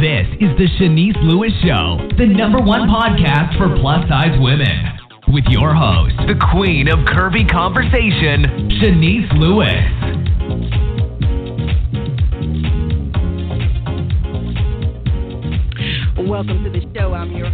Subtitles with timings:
[0.00, 4.92] This is the Shanice Lewis Show, the number one podcast for plus size women.
[5.28, 9.88] With your host, the queen of curvy conversation, Shanice Lewis.
[16.28, 17.14] Welcome to the show.
[17.14, 17.50] I'm your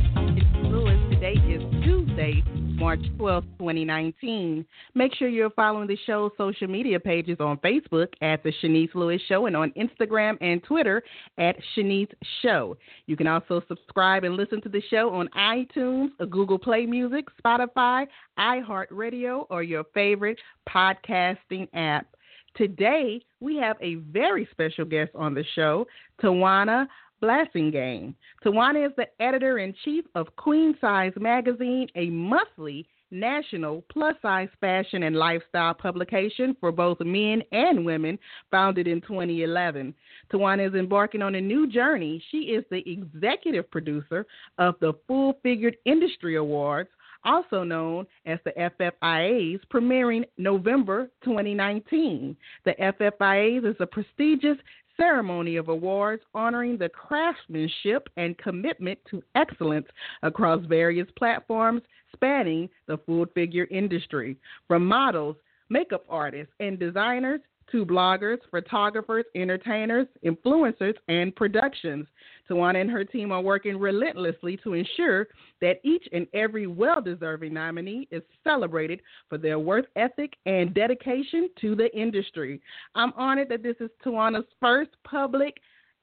[2.93, 4.67] March 12th, 2019.
[4.95, 9.23] Make sure you're following the show's social media pages on Facebook at The Shanice Lewis
[9.29, 11.03] Show and on Instagram and Twitter
[11.39, 12.13] at Shanice
[12.43, 12.77] Show.
[13.07, 18.07] You can also subscribe and listen to the show on iTunes, Google Play Music, Spotify,
[18.39, 22.15] iHeartRadio, or your favorite podcasting app.
[22.57, 25.87] Today, we have a very special guest on the show,
[26.23, 26.87] Tawana
[27.23, 28.15] Blassingame.
[28.45, 34.49] Tawana is the editor in chief of Queen Size Magazine, a monthly national plus size
[34.61, 38.19] fashion and lifestyle publication for both men and women,
[38.51, 39.95] founded in 2011.
[40.33, 42.23] Tawana is embarking on a new journey.
[42.31, 44.27] She is the executive producer
[44.59, 46.89] of the Full Figured Industry Awards,
[47.25, 52.37] also known as the FFIAs, premiering November 2019.
[52.65, 54.57] The FFIAs is a prestigious
[55.03, 59.87] ceremony of awards honoring the craftsmanship and commitment to excellence
[60.23, 61.83] across various platforms
[62.15, 64.37] spanning the full figure industry,
[64.69, 65.35] from models,
[65.71, 67.41] makeup artists, and designers
[67.73, 72.07] to bloggers, photographers, entertainers, influencers, and productions.
[72.49, 75.29] Tawana and her team are working relentlessly to ensure
[75.61, 81.49] that each and every well deserving nominee is celebrated for their work ethic and dedication
[81.61, 82.61] to the industry.
[82.95, 85.57] I'm honored that this is Tawana's first public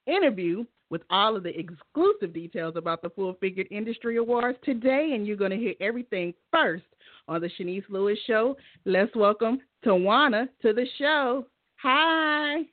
[0.08, 5.28] interview with all of the exclusive details about the Full Figured Industry Awards today, and
[5.28, 6.86] you're going to hear everything first
[7.28, 8.58] on the Shanice Lewis Show.
[8.86, 11.46] Let's welcome Tawana to the show.
[11.82, 12.64] Hi.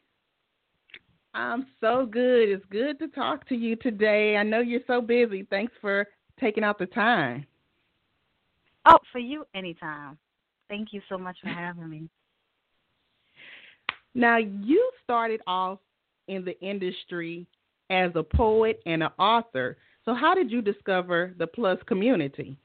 [1.34, 2.48] I'm so good.
[2.48, 4.36] It's good to talk to you today.
[4.36, 5.46] I know you're so busy.
[5.48, 6.08] Thanks for
[6.40, 7.46] taking out the time.
[8.86, 10.18] Oh, for you, anytime.
[10.68, 12.08] Thank you so much for having me.
[14.14, 15.78] Now, you started off
[16.26, 17.46] in the industry
[17.90, 19.76] as a poet and an author.
[20.06, 22.56] So, how did you discover the plus community?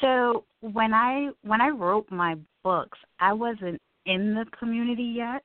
[0.00, 5.42] So, when I when I wrote my books, I wasn't in the community yet.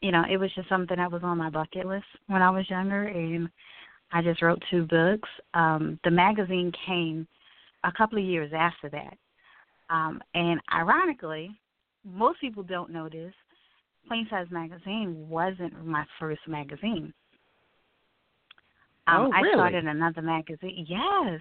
[0.00, 2.68] You know, it was just something that was on my bucket list when I was
[2.70, 3.48] younger, and
[4.12, 5.28] I just wrote two books.
[5.54, 7.26] Um, the magazine came
[7.84, 9.16] a couple of years after that,
[9.90, 11.50] um, and ironically,
[12.04, 13.32] most people don't know this.
[14.06, 17.12] Queen Size Magazine wasn't my first magazine.
[19.06, 19.50] Um, oh, really?
[19.50, 20.86] I started another magazine.
[20.88, 21.40] Yes,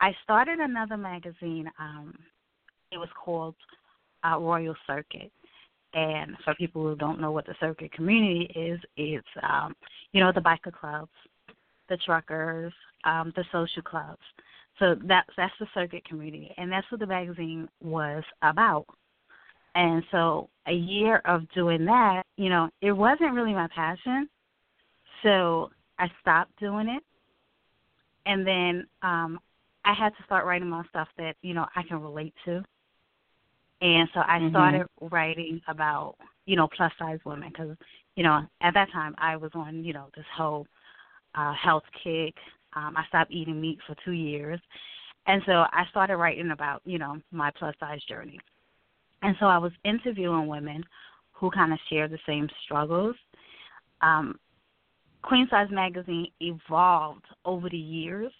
[0.00, 1.70] I started another magazine.
[1.78, 2.14] Um,
[2.90, 3.54] it was called
[4.24, 5.32] uh, Royal Circuit,
[5.94, 9.74] and for people who don't know what the circuit community is, it's um,
[10.12, 11.10] you know the biker clubs,
[11.88, 12.72] the truckers,
[13.04, 14.22] um, the social clubs.
[14.78, 18.86] So that's that's the circuit community, and that's what the magazine was about.
[19.74, 24.28] And so a year of doing that, you know, it wasn't really my passion.
[25.22, 27.02] So I stopped doing it.
[28.26, 29.38] And then um
[29.84, 32.62] I had to start writing my stuff that, you know, I can relate to.
[33.82, 34.50] And so I Mhm.
[34.50, 36.16] started writing about,
[36.46, 37.76] you know, plus size women because,
[38.16, 40.66] you know, at that time I was on, you know, this whole
[41.34, 42.36] uh health kick.
[42.74, 44.60] Um I stopped eating meat for 2 years.
[45.26, 48.40] And so I started writing about, you know, my plus size journey.
[49.22, 50.84] And so I was interviewing women
[51.32, 53.16] who kind of share the same struggles.
[54.00, 54.38] Um,
[55.22, 58.32] Queen Size Magazine evolved over the years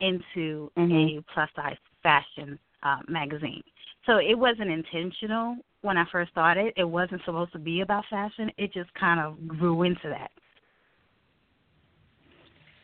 [0.00, 1.18] into Mhm.
[1.18, 3.62] a plus size fashion uh, magazine.
[4.08, 6.72] So it wasn't intentional when I first started.
[6.76, 8.50] It wasn't supposed to be about fashion.
[8.56, 10.30] It just kind of grew into that.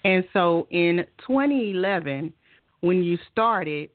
[0.05, 2.31] And so in 2011,
[2.83, 3.89] when you started,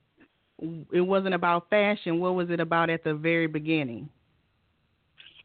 [0.92, 2.20] it wasn't about fashion.
[2.20, 4.10] What was it about at the very beginning?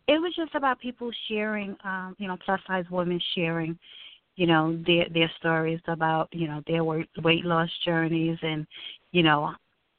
[0.07, 3.79] it was just about people sharing um you know plus size women sharing
[4.37, 8.67] you know their their stories about you know their weight weight loss journeys and
[9.13, 9.55] you know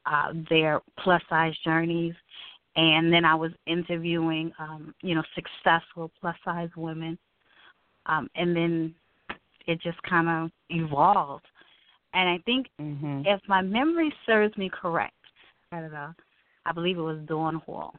[0.06, 2.14] uh their plus size journeys.
[2.78, 7.18] And then I was interviewing um you know successful plus size women.
[8.06, 8.96] Um and then
[9.68, 11.46] it just kind of evolved.
[12.14, 13.22] And I think Mm-hmm.
[13.26, 15.14] if my memory serves me correct
[15.72, 16.14] I don't know
[16.66, 17.94] I believe it was Dawn Hall.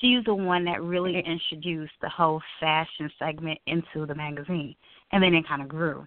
[0.00, 4.74] She's the one that really introduced the whole fashion segment into the magazine,
[5.12, 6.06] and then it kind of grew.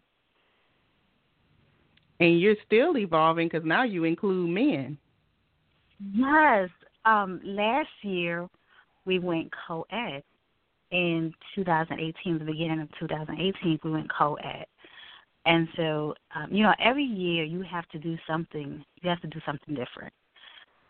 [2.22, 4.98] And you're still evolving because now you include men.
[6.14, 6.70] Yes,
[7.04, 8.48] um, last year
[9.06, 10.24] we went co-ed,
[10.92, 14.66] in 2018, the beginning of 2018, we went co-ed.
[15.46, 18.84] And so, um, you know, every year you have to do something.
[19.02, 20.14] You have to do something different.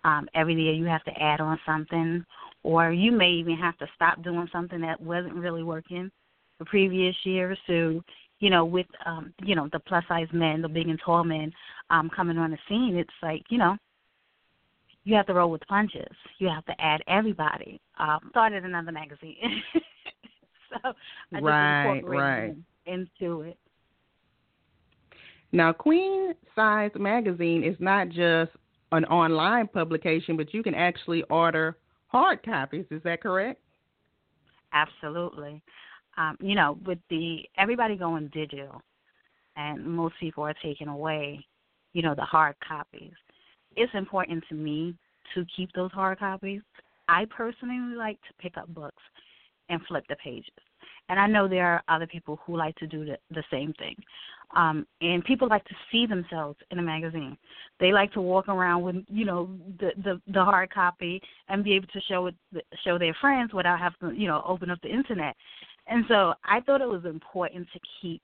[0.03, 2.25] Um, every year you have to add on something,
[2.63, 6.11] or you may even have to stop doing something that wasn't really working
[6.59, 7.51] the previous year.
[7.51, 8.03] Or so,
[8.41, 11.53] you know, with um, you know the plus size men, the big and tall men
[11.89, 13.77] um, coming on the scene, it's like you know
[15.05, 16.13] you have to roll with punches.
[16.39, 17.79] You have to add everybody.
[17.97, 19.63] Um, started another magazine,
[20.69, 20.93] so
[21.33, 22.55] I just right, incorporated right.
[22.85, 23.57] into it.
[25.51, 28.51] Now, Queen Size Magazine is not just
[28.91, 31.77] an online publication, but you can actually order
[32.07, 32.85] hard copies.
[32.89, 33.61] Is that correct?
[34.73, 35.61] Absolutely.
[36.21, 38.81] Um, you know, with the everybody going digital,
[39.55, 41.45] and most people are taking away,
[41.93, 43.13] you know, the hard copies.
[43.75, 44.95] It's important to me
[45.33, 46.61] to keep those hard copies.
[47.07, 49.03] I personally like to pick up books
[49.69, 50.49] and flip the pages.
[51.09, 53.95] And I know there are other people who like to do the, the same thing.
[54.55, 57.37] Um, and people like to see themselves in a magazine.
[57.79, 61.73] They like to walk around with, you know, the the, the hard copy and be
[61.73, 62.35] able to show it,
[62.83, 65.35] show their friends without having to, you know, open up the internet.
[65.91, 68.21] And so I thought it was important to keep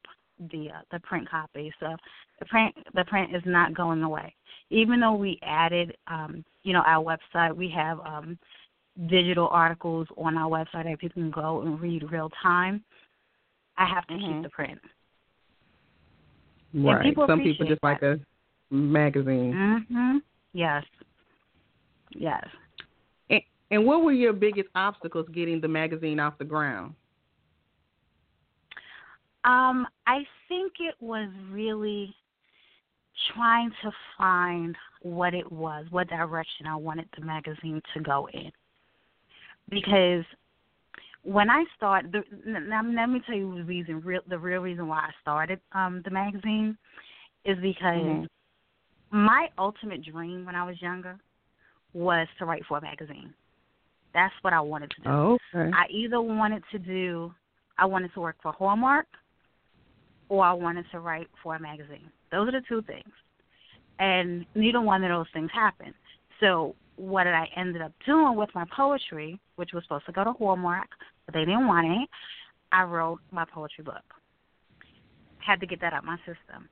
[0.51, 1.71] the uh, the print copy.
[1.81, 1.95] So
[2.39, 4.33] the print the print is not going away.
[4.69, 8.39] Even though we added, um, you know, our website, we have um,
[9.09, 12.83] digital articles on our website that people can go and read real time.
[13.77, 14.25] I have to Mhm.
[14.25, 14.79] keep the print.
[16.73, 17.03] Right.
[17.03, 18.19] people Some people appreciate just like a
[18.69, 19.53] magazine.
[19.53, 20.21] Mhm.
[20.53, 20.85] Yes.
[22.11, 22.47] Yes.
[23.29, 23.41] And,
[23.71, 26.95] and what were your biggest obstacles getting the magazine off the ground?
[29.47, 32.13] Um, I think it was really
[33.33, 38.51] trying to find what it was, what direction I wanted the magazine to go in.
[39.69, 40.25] Because
[41.23, 44.87] when I started, the, now let me tell you the reason, real, the real reason
[44.87, 46.77] why I started um, the magazine
[47.45, 48.27] is because Mhm.
[49.11, 51.17] my ultimate dream when I was younger
[51.93, 53.33] was to write for a magazine.
[54.13, 55.09] That's what I wanted to do.
[55.09, 55.71] Oh, okay.
[55.73, 57.33] I either wanted to do,
[57.77, 59.07] I wanted to work for Hallmark,
[60.29, 62.09] or I wanted to write for a magazine.
[62.31, 63.11] Those are the two things,
[63.99, 65.93] and neither one of those things happened.
[66.39, 70.23] So what did I ended up doing with my poetry, which was supposed to go
[70.23, 70.87] to Hallmark,
[71.25, 72.09] but they didn't want it.
[72.71, 74.03] I wrote my poetry book.
[75.39, 76.67] Had to get that out my system,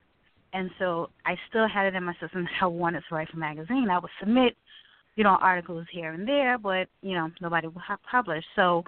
[0.52, 3.36] and so I still had it in my system that I wanted to write for
[3.36, 3.88] a magazine.
[3.90, 4.56] I would submit
[5.16, 8.46] you know, articles here and there, but you know, nobody would have published.
[8.54, 8.84] So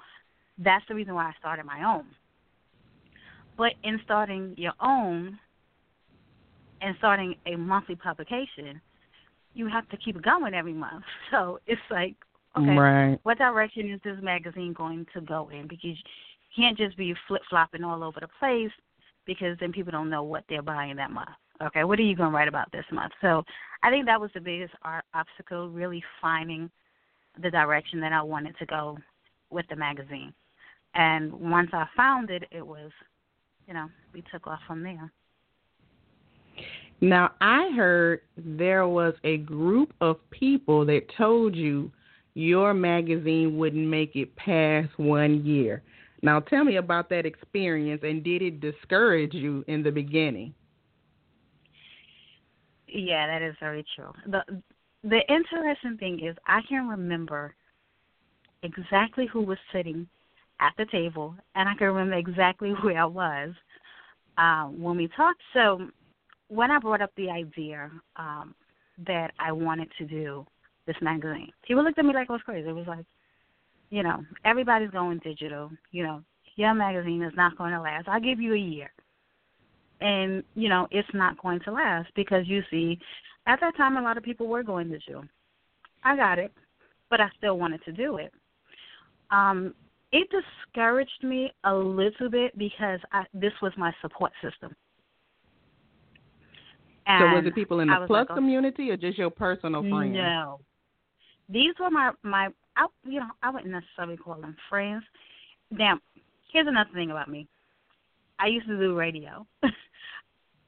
[0.59, 2.05] that's the reason why I started my own.
[3.59, 5.39] But in starting your own
[6.81, 8.81] and starting a monthly publication,
[9.53, 11.05] you have to keep it going every month.
[11.31, 12.15] So it's like,
[12.57, 13.19] okay, Right.
[13.25, 15.67] what direction is this magazine going to go in?
[15.67, 15.97] Because you
[16.57, 18.71] can't just be flip flopping all over the place
[19.27, 21.29] because then people don't know what they're buying that month.
[21.61, 23.13] Okay, what are you going to write about this month?
[23.21, 23.43] So
[23.83, 24.73] I think that was the biggest
[25.13, 26.71] obstacle, really finding
[27.43, 28.97] the direction that I wanted to go
[29.51, 30.33] with the magazine.
[30.95, 32.91] And once I found it, it was,
[33.69, 35.13] you know, we took off from there.
[37.01, 41.93] Now, I heard there was a group of people that told you
[42.35, 45.83] your magazine wouldn't make it past one year.
[46.23, 50.55] Now, tell me about that experience and did it discourage you in the beginning?
[52.89, 54.13] Yeah, that is very true.
[54.27, 54.43] the
[55.05, 57.55] The interesting thing is, I can remember
[58.63, 60.09] exactly who was sitting
[60.61, 63.51] at the table, and I can remember exactly where I was
[64.37, 65.41] um, when we talked.
[65.55, 65.89] So,
[66.49, 68.55] when I brought up the idea um,
[69.07, 70.47] that I wanted to do
[70.87, 72.69] this magazine, people looked at me like I was crazy.
[72.69, 73.05] It was like,
[73.91, 75.71] you know, everybody's going digital.
[75.91, 76.23] You know,
[76.57, 78.09] your magazine is not going to last.
[78.09, 78.91] I'll give you a year
[80.01, 82.99] and you know it's not going to last because you see
[83.47, 85.25] at that time a lot of people were going digital
[86.05, 86.53] i got it
[87.11, 88.33] but i still wanted to do it
[89.31, 89.75] um
[90.13, 94.75] it discouraged me a little bit because I, this was my support system
[97.07, 99.83] and so was it people in the plus like, oh, community or just your personal
[99.83, 100.15] friends?
[100.15, 100.61] no
[101.49, 105.05] these were my my I, you know i wouldn't necessarily call them friends
[105.71, 105.99] now
[106.53, 107.47] here's another thing about me
[108.39, 109.47] I used to do radio.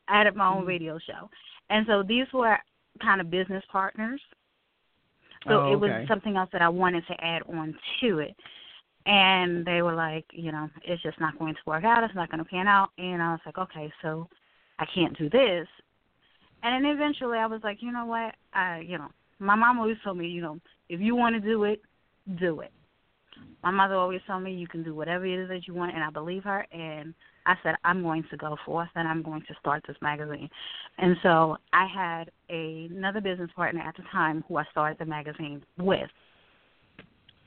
[0.08, 0.68] I had my own Mhm.
[0.68, 1.30] radio show,
[1.68, 2.58] and so these were
[3.00, 4.20] kind of business partners.
[5.46, 8.36] So Oh, it was something else that I wanted to add on to it.
[9.06, 12.04] And they were like, you know, it's just not going to work out.
[12.04, 12.90] It's not going to pan out.
[12.98, 14.28] And I was like, okay, so
[14.78, 15.66] I can't do this.
[16.62, 18.34] And then eventually I was like, you know what?
[18.52, 21.64] I, you know, my mom always told me, you know, if you want to do
[21.64, 21.80] it,
[22.38, 22.72] do it.
[23.62, 26.04] My mother always told me you can do whatever it is that you want, and
[26.04, 26.66] I believe her.
[26.72, 27.14] And
[27.46, 30.48] I said I'm going to go forth and I'm going to start this magazine.
[30.98, 35.06] And so I had a, another business partner at the time who I started the
[35.06, 36.10] magazine with.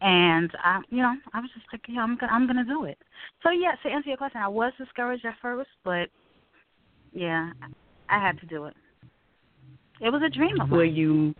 [0.04, 2.98] And I, you know, I was just like, yeah, I'm gonna, I'm gonna do it.
[3.42, 6.10] So yeah, to answer your question, I was discouraged at first, but
[7.14, 7.52] yeah,
[8.10, 8.76] I had to do it.
[10.02, 10.78] It was a dream of mine.
[10.78, 11.34] Well, you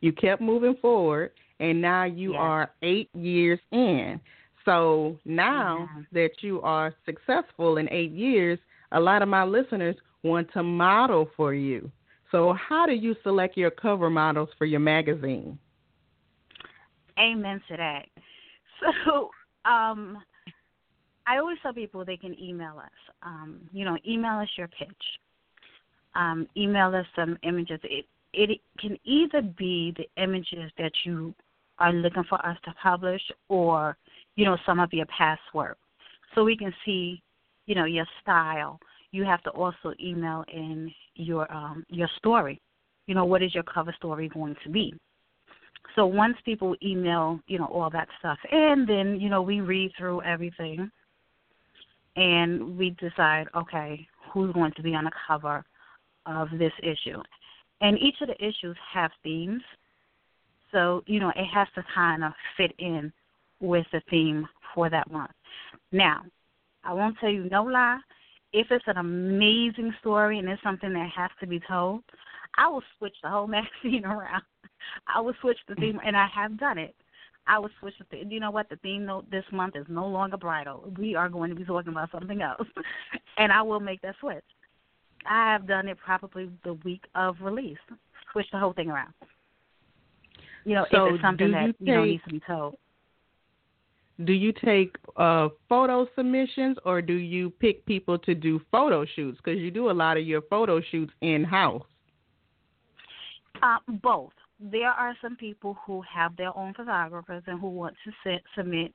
[0.00, 2.40] you kept moving forward, and now you yes.
[2.40, 4.20] are eight years in.
[4.64, 6.02] So now yeah.
[6.12, 8.58] that you are successful in eight years,
[8.92, 11.90] a lot of my listeners want to model for you.
[12.32, 15.58] So how do you select your cover models for your magazine?
[17.18, 18.06] Amen to that.
[19.06, 19.30] So,
[19.64, 20.18] um,
[21.26, 23.14] I always tell people they can email us.
[23.22, 24.90] Um, you know, email us your pitch.
[26.14, 27.80] Um, email us some images.
[27.82, 31.34] It it can either be the images that you
[31.78, 33.96] are looking for us to publish, or
[34.36, 35.78] you know some of your past work,
[36.34, 37.22] so we can see,
[37.66, 38.78] you know, your style.
[39.10, 42.60] You have to also email in your um, your story.
[43.06, 44.94] You know, what is your cover story going to be?
[45.94, 49.92] So once people email, you know, all that stuff and then, you know, we read
[49.96, 50.90] through everything
[52.16, 55.64] and we decide, okay, who's going to be on the cover
[56.26, 57.22] of this issue.
[57.80, 59.62] And each of the issues have themes.
[60.72, 63.12] So, you know, it has to kind of fit in
[63.60, 65.30] with the theme for that month.
[65.92, 66.22] Now,
[66.84, 67.98] I won't tell you no lie.
[68.52, 72.02] If it's an amazing story and it's something that has to be told,
[72.56, 73.46] I will switch the whole
[73.82, 74.42] magazine around.
[75.12, 76.94] I will switch the theme, and I have done it.
[77.46, 78.30] I will switch the theme.
[78.30, 78.68] You know what?
[78.68, 80.92] The theme note this month is no longer bridal.
[80.98, 82.66] We are going to be talking about something else,
[83.38, 84.44] and I will make that switch.
[85.28, 87.78] I have done it probably the week of release.
[88.32, 89.12] Switch the whole thing around.
[90.64, 92.76] You know, so if it's something that you, you know take, needs to be told.
[94.24, 99.38] Do you take uh, photo submissions or do you pick people to do photo shoots?
[99.42, 101.84] Because you do a lot of your photo shoots in house.
[103.62, 104.32] Uh, both.
[104.58, 108.92] There are some people who have their own photographers and who want to sit, submit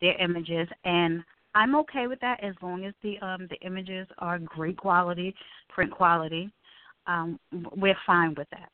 [0.00, 1.22] their images, and
[1.54, 5.34] I'm okay with that as long as the um, the images are great quality,
[5.68, 6.50] print quality.
[7.06, 7.38] Um,
[7.76, 8.70] we're fine with that.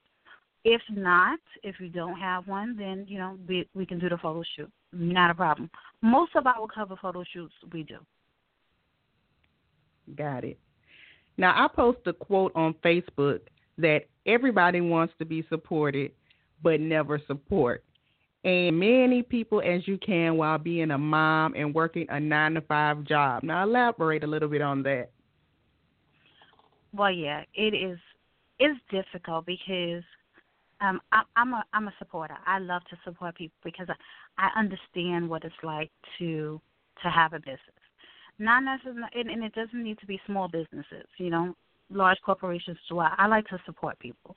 [0.64, 4.16] If not, if you don't have one, then you know we we can do the
[4.16, 4.70] photo shoot.
[4.92, 5.70] Not a problem.
[6.02, 7.98] Most of our cover photo shoots we do.
[10.16, 10.58] Got it.
[11.36, 13.40] Now I post a quote on Facebook
[13.78, 16.12] that everybody wants to be supported,
[16.62, 17.84] but never support.
[18.42, 22.62] And many people as you can while being a mom and working a nine to
[22.62, 23.42] five job.
[23.42, 25.10] Now elaborate a little bit on that.
[26.94, 27.98] Well, yeah, it is.
[28.58, 30.02] It's difficult because
[30.80, 32.36] um, I, I'm a I'm a supporter.
[32.46, 36.60] I love to support people because I, I understand what it's like to
[37.02, 37.60] to have a business.
[38.38, 41.06] Not necessarily, and, and it doesn't need to be small businesses.
[41.18, 41.54] You know,
[41.90, 43.10] large corporations as well.
[43.16, 44.34] I like to support people,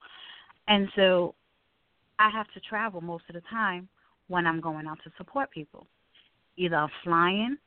[0.67, 1.35] and so
[2.19, 3.87] I have to travel most of the time
[4.27, 5.87] when I'm going out to support people.
[6.57, 7.57] Either I'm flying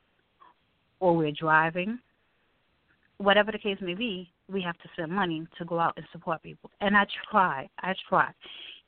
[0.99, 1.99] or we're driving.
[3.17, 6.41] Whatever the case may be, we have to spend money to go out and support
[6.43, 6.69] people.
[6.81, 7.69] And I try.
[7.79, 8.29] I try.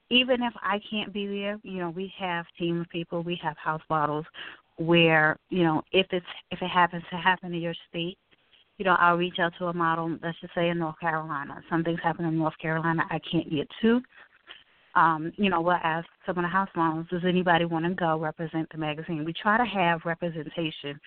[0.10, 3.58] Even if I can't be there, you know, we have team of people, we have
[3.58, 4.26] house bottles
[4.78, 8.18] where, you know, if it's if it happens to happen in your state,
[8.78, 11.62] you know, I'll reach out to a model, let's just say in North Carolina.
[11.70, 14.02] Something's happening in North Carolina I can't get to.
[15.00, 18.20] Um, you know, we'll ask some of the house models, does anybody want to go
[18.20, 19.24] represent the magazine?
[19.24, 21.00] We try to have representation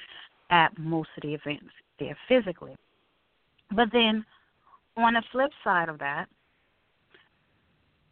[0.49, 1.71] at most of the events
[2.01, 2.75] there physically.
[3.77, 4.25] But then
[4.97, 6.27] on the flip side of that,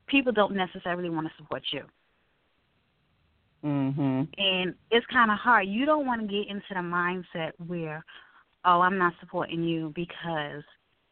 [0.07, 1.85] people don't necessarily want to support you.
[3.65, 4.29] Mhm.
[4.37, 5.67] And it's kind of hard.
[5.67, 8.05] You don't want to get into the mindset where,
[8.67, 10.63] oh, I'm not supporting you because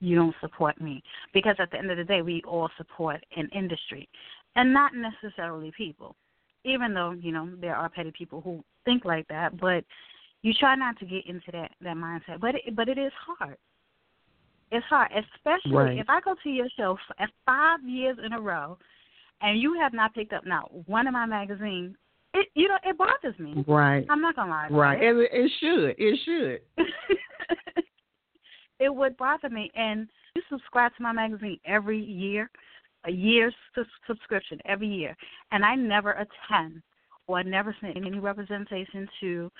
[0.00, 1.02] you don't support me.
[1.32, 4.08] Because at the end of the day, we all support an industry
[4.56, 6.16] and not necessarily people.
[6.64, 9.84] Even though, you know, there are petty people who think like that, but
[10.42, 12.40] you try not to get into that that mindset.
[12.40, 13.56] But it, but it is hard.
[14.70, 15.98] It's hard, especially right.
[15.98, 18.76] if I go to your show f- five years in a row,
[19.40, 21.96] and you have not picked up now one of my magazines.
[22.34, 23.64] It you know it bothers me.
[23.66, 24.04] Right.
[24.10, 24.68] I'm not gonna lie.
[24.70, 25.02] Right.
[25.02, 25.16] It.
[25.16, 25.94] It, it should.
[25.98, 26.86] It should.
[28.80, 29.70] it would bother me.
[29.74, 32.50] And you subscribe to my magazine every year,
[33.08, 35.16] a year's su- subscription every year,
[35.50, 36.82] and I never attend
[37.26, 39.50] or never send any representation to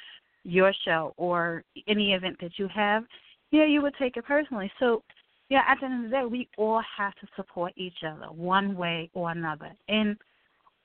[0.44, 3.04] your show or any event that you have.
[3.50, 4.70] Yeah, you would take it personally.
[4.78, 5.02] So,
[5.48, 8.76] yeah, at the end of the day, we all have to support each other one
[8.76, 10.16] way or another, and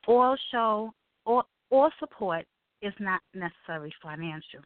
[0.07, 0.93] all show,
[1.25, 2.45] all all support
[2.81, 4.59] is not necessarily financial.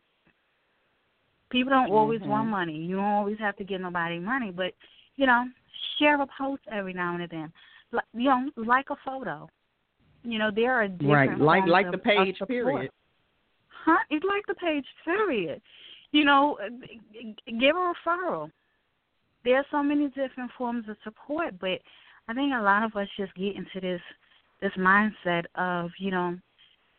[1.49, 2.29] People don't always mm-hmm.
[2.29, 2.75] want money.
[2.75, 4.73] You don't always have to give nobody money, but
[5.15, 5.45] you know,
[5.97, 7.51] share a post every now and then.
[7.91, 9.49] Like, you know, like a photo.
[10.23, 12.91] You know, there are different right, like like the page period.
[13.85, 13.97] Huh?
[14.09, 15.61] It's like the page period.
[16.11, 16.69] You know, uh,
[17.59, 18.51] give a referral.
[19.45, 21.79] There are so many different forms of support, but
[22.27, 24.01] I think a lot of us just get into this
[24.61, 26.37] this mindset of you know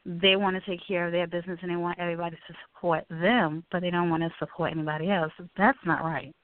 [0.07, 3.65] they want to take care of their business and they want everybody to support them,
[3.71, 5.33] but they don't want to support anybody else.
[5.57, 6.35] That's not right.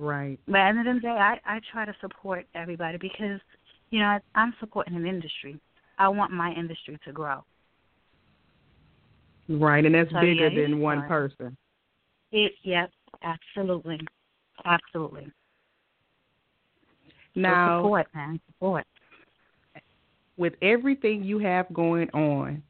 [0.00, 0.40] Right.
[0.46, 3.38] But at the end of the day, I I try to support everybody because
[3.90, 5.60] you know I'm supporting an industry.
[5.98, 7.44] I want my industry to grow.
[9.50, 11.54] Right, and that's So, bigger yeah, than one person.
[12.32, 12.90] It yep,
[13.22, 14.00] absolutely,
[14.64, 15.24] absolutely.
[15.24, 15.32] So
[17.34, 18.86] Now, support, man, support.
[20.38, 22.62] with everything you have going on,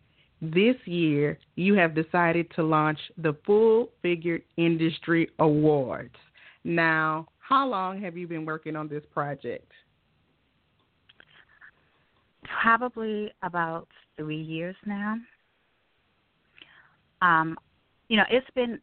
[0.43, 6.17] this year you have decided to launch the Full Figure Industry Awards.
[6.65, 9.71] Now, how long have you been working on this project?
[12.63, 15.17] Probably about three years now.
[17.23, 17.57] Um,
[18.09, 18.81] you know, it's been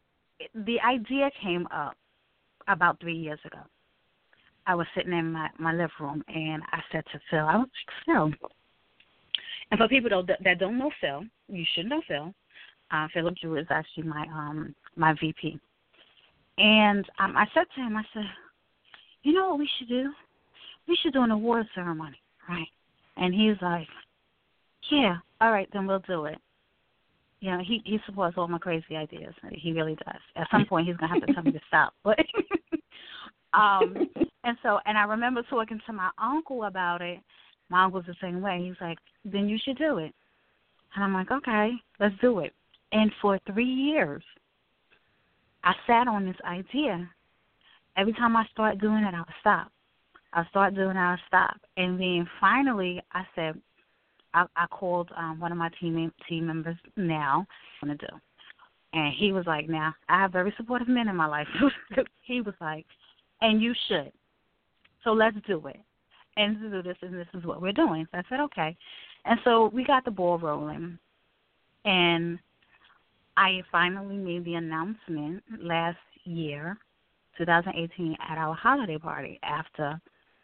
[0.54, 1.96] the idea came up
[2.68, 3.58] about three years ago.
[4.66, 7.68] I was sitting in my my living room and I said to Phil, I was
[7.86, 8.50] like, Phil.
[9.70, 12.34] And for people that don't know Phil, you should know Phil.
[12.90, 15.58] Uh, Philip Drew is actually my um my VP.
[16.58, 18.24] And um, I said to him, I said,
[19.22, 20.12] you know what we should do?
[20.88, 22.66] We should do an award ceremony, right?
[23.16, 23.86] And he's like,
[24.90, 26.38] yeah, all right, then we'll do it.
[27.40, 29.32] You know, he he supports all my crazy ideas.
[29.52, 30.20] He really does.
[30.34, 31.94] At some point, he's gonna have to tell me to stop.
[32.02, 32.18] But
[33.54, 34.08] um,
[34.42, 37.20] and so, and I remember talking to my uncle about it.
[37.68, 38.64] My uncle's the same way.
[38.64, 40.12] He's like, then you should do it.
[40.94, 42.52] And I'm like, okay, let's do it.
[42.92, 44.22] And for three years,
[45.68, 47.06] I sat on this idea.
[47.98, 49.70] Every time I start doing it, I would stop.
[50.32, 51.56] I start doing it, I would stop.
[51.76, 53.60] And then finally, I said,
[54.32, 57.46] I, I called um, one of my team team members now.
[57.82, 58.16] I'm gonna do,
[58.94, 61.48] and he was like, "Now I have very supportive men in my life."
[62.22, 62.86] he was like,
[63.40, 64.12] "And you should."
[65.04, 65.80] So let's do it,
[66.36, 68.06] and to do this, and this is what we're doing.
[68.12, 68.76] So I said, "Okay,"
[69.24, 70.98] and so we got the ball rolling,
[71.84, 72.38] and
[73.38, 76.76] I finally made the announcement last year,
[77.38, 80.00] 2018, at our holiday party after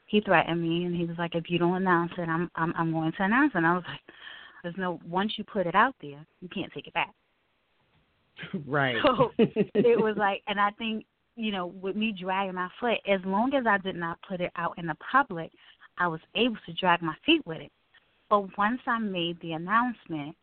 [0.06, 2.92] he threatened me and he was like, if you don't announce it, I'm I'm I'm
[2.92, 3.58] going to announce it.
[3.58, 4.00] And I was like,
[4.62, 7.12] there's no once you put it out there, you can't take it back.
[8.66, 8.96] Right.
[9.02, 11.04] So it was like, and I think
[11.34, 14.52] you know, with me dragging my foot, as long as I did not put it
[14.54, 15.50] out in the public,
[15.98, 17.72] I was able to drag my feet with it.
[18.30, 20.36] But once I made the announcement,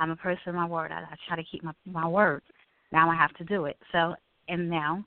[0.00, 0.90] I'm a person of my word.
[0.90, 2.42] I, I try to keep my my word.
[2.90, 3.76] Now I have to do it.
[3.92, 4.14] So
[4.48, 5.04] and now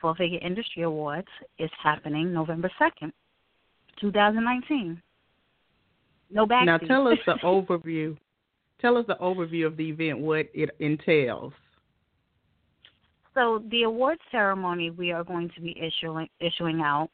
[0.00, 3.12] Full Figure Industry Awards is happening November 2nd,
[4.00, 5.00] 2019.
[6.30, 6.66] No backseat.
[6.66, 8.16] Now tell us the overview.
[8.80, 11.52] Tell us the overview of the event, what it entails.
[13.34, 17.10] so the award ceremony, we are going to be issuing issuing out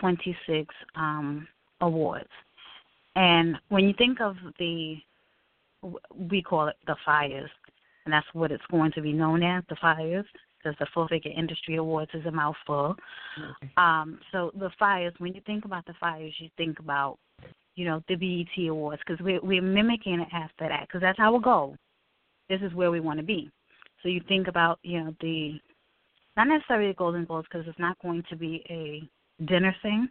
[0.00, 1.46] 26 um,
[1.80, 2.28] awards,
[3.16, 4.96] and when you think of the,
[6.14, 7.50] we call it the fires,
[8.04, 10.26] and that's what it's going to be known as, the fires
[10.58, 12.96] because the Full Figure Industry Awards is a mouthful.
[13.76, 17.18] Um, so the fires, when you think about the fires, you think about,
[17.74, 21.38] you know, the BET Awards because we're we're mimicking it after that because that's our
[21.40, 21.76] goal.
[22.48, 23.50] This is where we want to be.
[24.02, 25.58] So you think about, you know, the
[26.36, 30.08] not necessarily the Golden Globes because it's not going to be a dinner thing.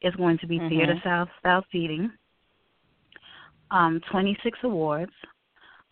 [0.00, 0.68] It's going to be Mhm.
[0.68, 2.10] theater style style seating.
[3.70, 5.12] Um, 26 awards.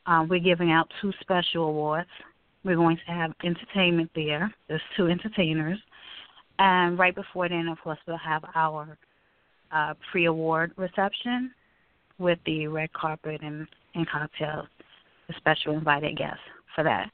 [0.06, 2.08] Um, we're giving out two special awards.
[2.64, 4.52] We're going to have entertainment there.
[4.68, 5.78] There's two entertainers.
[6.58, 8.96] And right before then, of course, we'll have our
[9.72, 11.52] uh, pre award reception
[12.18, 14.68] with the red carpet and, and cocktails,
[15.26, 16.38] the special invited guests
[16.74, 17.10] for that.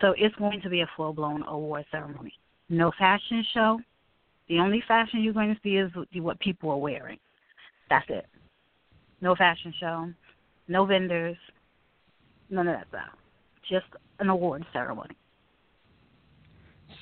[0.00, 2.34] So it's going to be a full blown award ceremony.
[2.68, 3.80] No fashion show.
[4.48, 7.18] The only fashion you're going to see is what people are wearing.
[7.88, 8.26] That's it.
[9.22, 10.12] No fashion show,
[10.66, 11.36] no vendors,
[12.50, 13.16] none of that stuff.
[13.70, 13.86] Just
[14.18, 15.16] an award ceremony.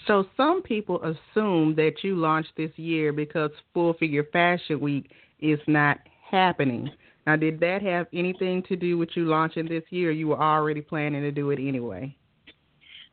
[0.06, 5.58] So some people assume that you launched this year because Full Figure Fashion Week is
[5.66, 5.98] not
[6.30, 6.90] happening.
[7.26, 10.10] Now, did that have anything to do with you launching this year?
[10.10, 12.14] You were already planning to do it anyway.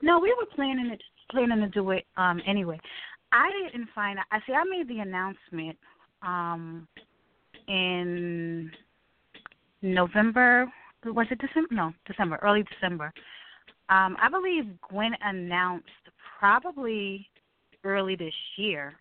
[0.02, 2.80] No, we were planning it planning to do it um anyway.
[3.32, 5.78] I didn't find I see I made the announcement
[6.22, 6.88] um
[7.68, 8.72] in
[9.82, 10.72] November
[11.06, 11.68] was it December?
[11.72, 13.14] No, December, early December.
[13.90, 15.86] Um, I believe Gwen announced
[16.40, 17.28] probably
[17.84, 18.94] early this year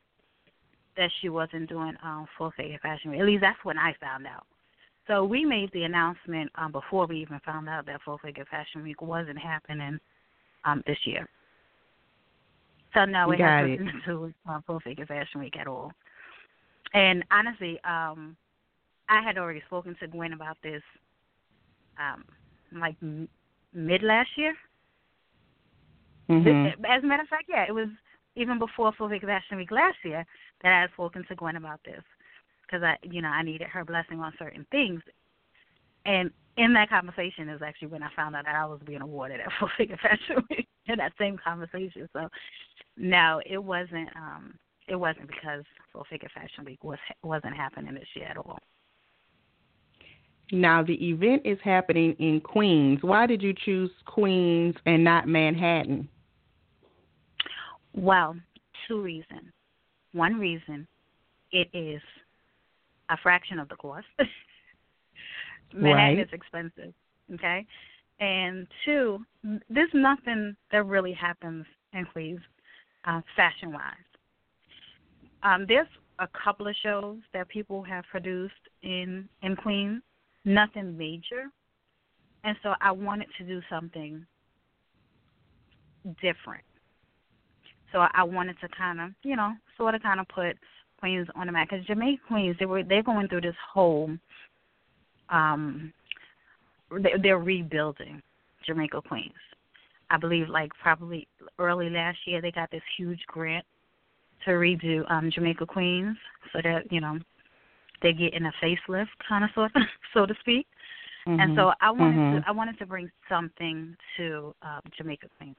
[0.96, 3.20] that she wasn't doing um, full figure fashion week.
[3.20, 4.46] At least that's when I found out.
[5.06, 8.82] So we made the announcement um, before we even found out that full figure fashion
[8.82, 9.98] week wasn't happening
[10.64, 11.28] um, this year.
[12.94, 13.80] So no, it Got has it.
[13.80, 15.92] nothing to do with uh, full figure fashion week at all.
[16.94, 18.36] And honestly, um,
[19.08, 20.82] I had already spoken to Gwen about this,
[21.98, 22.24] um,
[22.72, 23.28] like m-
[23.72, 24.54] mid last year.
[26.28, 26.84] Mhm.
[26.84, 27.88] As a matter of fact, yeah, it was
[28.34, 30.24] even before Full Figure Fashion Week last year
[30.62, 32.02] that I had spoken to Gwen about this
[32.62, 35.02] because I, you know, I needed her blessing on certain things.
[36.04, 39.40] And in that conversation is actually when I found out that I was being awarded
[39.40, 42.08] at Full Figure Fashion Week in that same conversation.
[42.12, 42.28] So
[42.96, 44.14] no, it wasn't.
[44.16, 48.58] um It wasn't because Full Figure Fashion Week was wasn't happening this year at all.
[50.52, 53.00] Now the event is happening in Queens.
[53.02, 56.08] Why did you choose Queens and not Manhattan?
[57.94, 58.36] Well,
[58.86, 59.52] two reasons.
[60.12, 60.86] One reason,
[61.50, 62.00] it is
[63.10, 64.06] a fraction of the cost.
[65.74, 66.26] Manhattan Right.
[66.26, 66.94] is expensive,
[67.34, 67.66] okay?
[68.20, 69.24] And two,
[69.68, 72.40] there's nothing that really happens in Queens,
[73.04, 73.92] uh, fashion wise.
[75.42, 80.02] Um, there's a couple of shows that people have produced in in Queens,
[80.46, 81.50] nothing major,
[82.44, 84.24] and so I wanted to do something
[86.22, 86.64] different.
[87.92, 90.56] So I wanted to kind of, you know, sort of kind of put
[91.00, 94.10] Queens on the map because Jamaica Queens, they were they're going through this whole,
[95.28, 95.92] um,
[96.90, 98.22] they, they're rebuilding
[98.64, 99.32] Jamaica Queens.
[100.10, 101.26] I believe like probably
[101.58, 103.64] early last year they got this huge grant
[104.44, 106.16] to redo um Jamaica Queens
[106.52, 107.18] so that you know
[108.02, 109.72] they're getting a facelift kind of sort
[110.12, 110.66] so to speak.
[111.26, 111.54] And Mm-hmm.
[111.56, 112.42] so I wanted Mhm.
[112.42, 115.56] to I wanted to bring something to um, Jamaica Queens.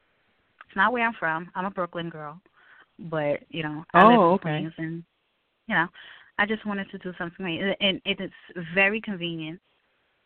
[0.65, 1.51] It's not where I'm from.
[1.55, 2.41] I'm a Brooklyn girl,
[2.99, 4.57] but you know I live in Oh, okay.
[4.59, 5.03] Queens, and
[5.67, 5.87] you know
[6.39, 7.45] I just wanted to do something.
[7.45, 8.31] And and it is
[8.73, 9.59] very convenient.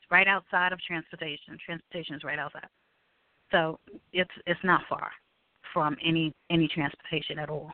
[0.02, 1.58] It's right outside of transportation.
[1.66, 2.70] Transportation is right outside,
[3.52, 3.80] so
[4.14, 5.12] it's it's not far
[5.74, 7.72] from any any transportation at all.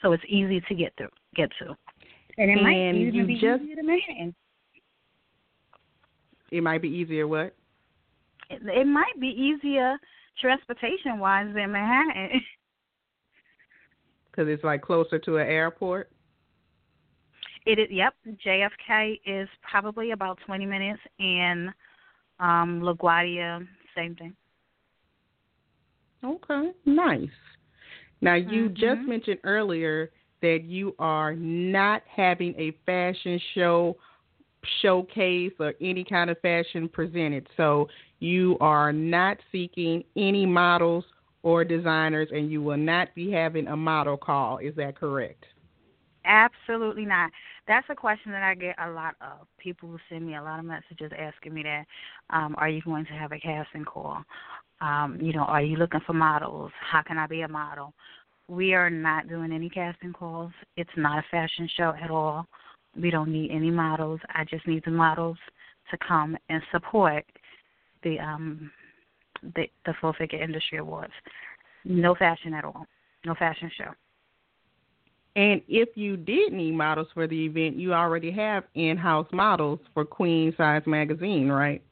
[0.00, 1.76] So it's easy to get through get to.
[2.38, 4.34] And it might even you be just- easier to Manhattan.
[6.50, 7.26] It might be easier.
[7.26, 7.54] What?
[8.50, 9.96] it, it might be easier
[10.40, 12.40] transportation wise than Manhattan.
[14.30, 16.10] Because it's like closer to an airport.
[17.66, 18.14] It is yep,
[18.46, 21.68] JFK is probably about twenty minutes and
[22.40, 24.34] um LaGuardia, same thing.
[26.24, 27.28] Okay, nice.
[28.22, 29.08] Now you just Mhm.
[29.08, 30.10] mentioned earlier
[30.42, 33.96] that you are not having a fashion show
[34.80, 37.48] showcase or any kind of fashion presented.
[37.56, 37.88] So
[38.20, 41.04] you are not seeking any models
[41.42, 44.58] or designers and you will not be having a model call.
[44.58, 45.44] Is that correct?
[46.24, 47.30] Absolutely not.
[47.66, 49.46] That's a question that I get a lot of.
[49.58, 51.84] People will send me a lot of messages asking me that,
[52.30, 54.22] um, are you going to have a casting call?
[54.80, 56.70] Um, you know, are you looking for models?
[56.80, 57.94] How can I be a model?
[58.48, 60.52] We are not doing any casting calls.
[60.76, 62.46] It's not a fashion show at all.
[63.00, 64.20] We don't need any models.
[64.34, 65.38] I just need the models
[65.90, 67.24] to come and support
[68.02, 68.70] the um
[69.54, 71.12] the the full figure industry awards.
[71.84, 72.86] No fashion at all.
[73.24, 73.90] No fashion show.
[75.34, 80.04] And if you did need models for the event, you already have in-house models for
[80.04, 81.82] Queen Size Magazine, right?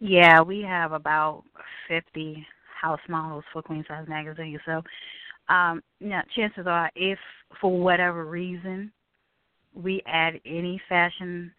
[0.00, 1.44] Yeah, we have about
[1.88, 2.44] 50
[2.80, 4.58] house models for Queen Size Magazine.
[4.66, 4.82] So,
[5.48, 7.18] um, yeah, chances are, if
[7.60, 8.90] for whatever reason
[9.74, 11.52] we add any fashion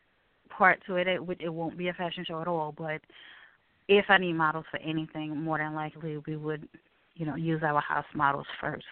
[0.50, 2.74] part to it, it, it won't be a fashion show at all.
[2.78, 3.02] But
[3.88, 6.68] if I need models for anything, more than likely we would,
[7.16, 8.86] you know, use our house models first.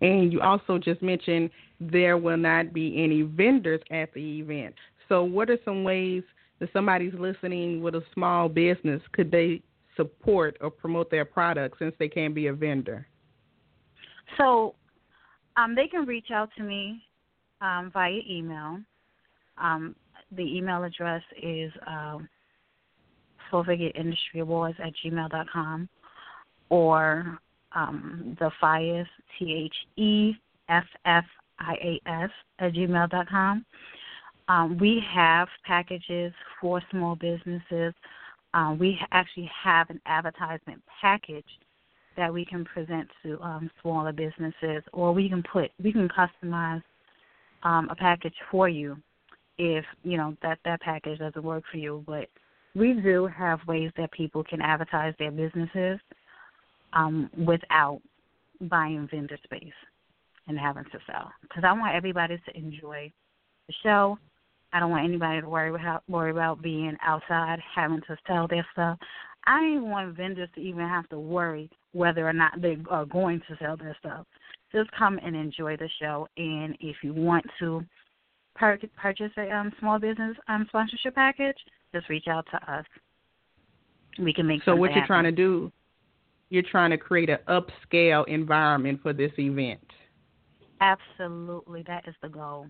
[0.00, 4.74] And you also just mentioned there will not be any vendors at the event.
[5.08, 6.22] So, what are some ways
[6.60, 9.62] that somebody's listening with a small business could they
[9.96, 13.06] support or promote their product since they can't be a vendor?
[14.38, 14.74] So
[15.56, 17.02] um, they can reach out to me
[17.60, 18.78] um, via email.
[19.58, 19.94] Um,
[20.32, 22.28] the email address is um,
[23.50, 25.88] Full Figure Industry Awards at gmail.com
[26.70, 27.38] or
[27.72, 29.06] um, the Fias,
[29.38, 30.32] T H E
[30.68, 31.24] F F
[31.58, 33.64] I A S, at gmail.com.
[34.48, 37.94] Um, we have packages for small businesses.
[38.54, 41.44] Um, we actually have an advertisement package
[42.16, 46.82] that we can present to um, smaller businesses, or we can put we can customize
[47.64, 48.96] um, a package for you
[49.58, 52.04] if you know that that package doesn't work for you.
[52.06, 52.28] But
[52.76, 55.98] we do have ways that people can advertise their businesses
[56.92, 58.00] um, without
[58.60, 59.72] buying vendor space
[60.46, 61.32] and having to sell.
[61.42, 63.10] Because I want everybody to enjoy
[63.66, 64.16] the show.
[64.74, 68.66] I don't want anybody to worry about worry about being outside having to sell their
[68.72, 68.98] stuff.
[69.46, 73.06] I don't even want vendors to even have to worry whether or not they are
[73.06, 74.26] going to sell their stuff.
[74.72, 76.26] Just come and enjoy the show.
[76.36, 77.84] And if you want to
[78.56, 81.56] purchase a um, small business um, sponsorship package,
[81.94, 82.84] just reach out to us.
[84.18, 84.64] We can make.
[84.64, 85.06] So what you're happen.
[85.06, 85.70] trying to do?
[86.50, 89.80] You're trying to create an upscale environment for this event.
[90.80, 92.66] Absolutely, that is the goal.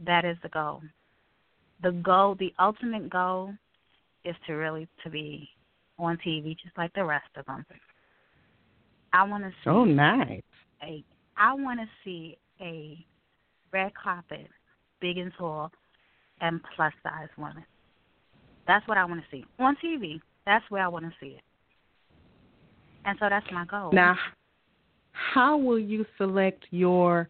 [0.00, 0.82] That is the goal.
[1.82, 3.52] The goal, the ultimate goal,
[4.24, 5.48] is to really to be
[5.98, 7.64] on TV just like the rest of them.
[9.12, 9.70] I want to see.
[9.70, 10.42] Oh, nice.
[10.82, 11.04] A,
[11.36, 13.04] I want to see a
[13.72, 14.48] red carpet,
[15.00, 15.70] big and tall,
[16.40, 17.64] and plus size woman.
[18.66, 20.20] That's what I want to see on TV.
[20.46, 21.42] That's where I want to see it.
[23.04, 23.92] And so that's my goal.
[23.92, 24.16] Now,
[25.12, 27.28] how will you select your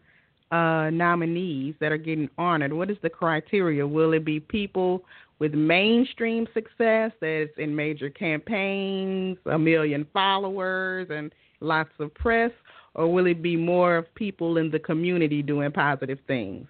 [0.51, 2.73] uh, nominees that are getting honored?
[2.73, 3.85] What is the criteria?
[3.85, 5.03] Will it be people
[5.39, 12.51] with mainstream success that's in major campaigns, a million followers, and lots of press,
[12.93, 16.67] or will it be more of people in the community doing positive things?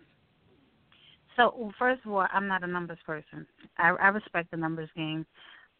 [1.36, 3.46] So, first of all, I'm not a numbers person.
[3.78, 5.26] I, I respect the numbers game,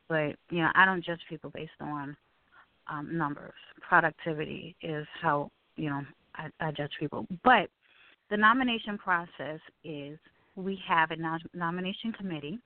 [0.10, 2.16] but you know, I don't judge people based on
[2.88, 3.54] um, numbers.
[3.82, 6.02] Productivity is how you know
[6.36, 7.26] I, I judge people.
[7.44, 7.70] But
[8.30, 10.18] the nomination process is
[10.56, 12.60] we have a nom- nomination committee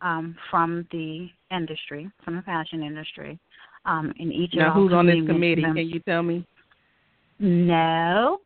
[0.00, 3.38] um, from the industry, from the fashion industry.
[3.84, 5.62] Um, in each now, of who's on this committee?
[5.62, 6.46] Them, Can you tell me?
[7.40, 8.38] No.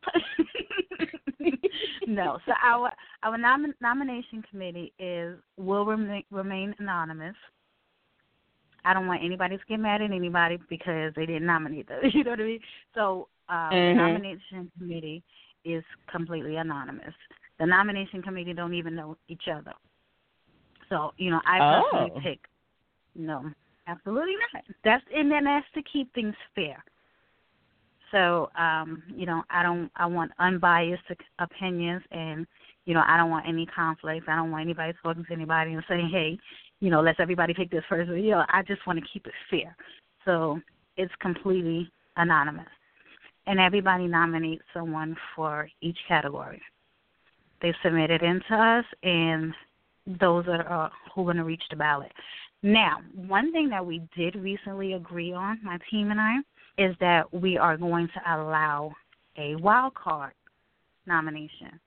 [2.06, 2.38] no.
[2.46, 2.90] So our
[3.22, 7.36] our nom- nomination committee is will remain, remain anonymous.
[8.86, 12.00] I don't want anybody to get mad at anybody because they didn't nominate them.
[12.14, 12.60] You know what I mean?
[12.94, 13.98] So uh, mm-hmm.
[13.98, 15.22] the nomination committee
[15.66, 17.14] is completely anonymous.
[17.58, 19.72] The nomination committee don't even know each other.
[20.88, 22.20] So you know, I personally oh.
[22.20, 22.40] pick.
[23.14, 23.50] No,
[23.86, 24.62] absolutely not.
[24.84, 26.82] That's and then that's to keep things fair.
[28.12, 31.02] So, um, you know, I don't I want unbiased
[31.38, 32.46] opinions and
[32.84, 34.26] you know, I don't want any conflicts.
[34.28, 36.38] I don't want anybody talking to anybody and saying, "Hey,
[36.78, 39.32] you know, let's everybody pick this person." You know, I just want to keep it
[39.50, 39.76] fair.
[40.24, 40.60] So,
[40.96, 42.68] it's completely anonymous.
[43.46, 46.60] And everybody nominates someone for each category.
[47.62, 49.54] They submit it into us and
[50.20, 52.12] those are uh, who are going to reach the ballot.
[52.62, 56.36] Now, one thing that we did recently agree on, my team and I,
[56.78, 58.92] is that we are going to allow
[59.38, 60.32] a wild card
[61.06, 61.78] nomination,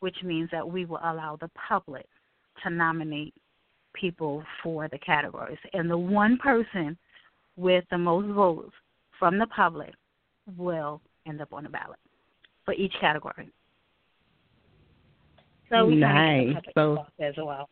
[0.00, 2.06] which means that we will allow the public
[2.62, 3.34] to nominate
[3.94, 5.58] people for the categories.
[5.72, 6.96] And the one person
[7.56, 8.72] with the most votes
[9.18, 9.94] from the public
[10.56, 11.98] will end up on the ballot
[12.64, 13.50] for each category.
[15.70, 16.54] So we nice.
[16.74, 17.68] So as well.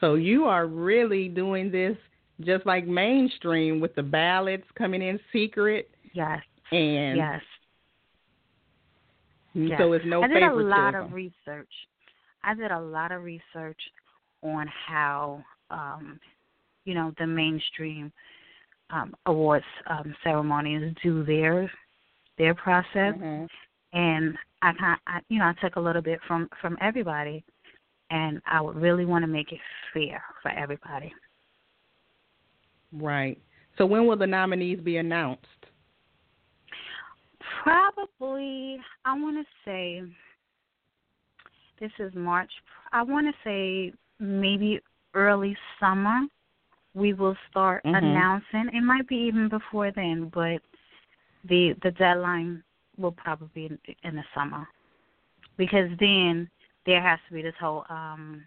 [0.00, 1.96] So you are really doing this
[2.40, 5.90] just like mainstream with the ballots coming in secret.
[6.12, 6.40] Yes.
[6.72, 7.40] And yes.
[9.54, 9.78] yes.
[9.78, 10.66] So it's no I did favoritism.
[10.66, 11.70] a lot of research.
[12.42, 13.78] I did a lot of research
[14.42, 16.18] on how um,
[16.84, 18.12] you know the mainstream
[18.92, 21.70] um, awards um, ceremonies do their
[22.38, 23.44] their process, mm-hmm.
[23.92, 27.44] and I, I you know I took a little bit from from everybody,
[28.10, 29.60] and I would really want to make it
[29.92, 31.12] fair for everybody.
[32.92, 33.38] Right.
[33.78, 35.46] So when will the nominees be announced?
[37.62, 40.02] Probably, I want to say
[41.80, 42.50] this is March.
[42.92, 44.80] I want to say maybe
[45.14, 46.20] early summer.
[46.94, 47.94] We will start mm-hmm.
[47.94, 48.70] announcing.
[48.72, 50.60] It might be even before then, but
[51.48, 52.62] the the deadline
[52.98, 54.66] will probably be in, in the summer
[55.56, 56.48] because then
[56.86, 58.44] there has to be this whole um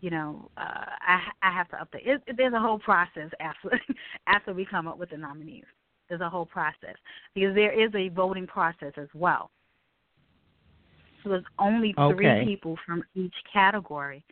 [0.00, 3.80] you know uh i i have to update it, there's a whole process after
[4.26, 5.64] after we come up with the nominees
[6.08, 6.96] there's a whole process
[7.34, 9.50] because there is a voting process as well
[11.22, 12.44] so there's only three okay.
[12.44, 14.22] people from each category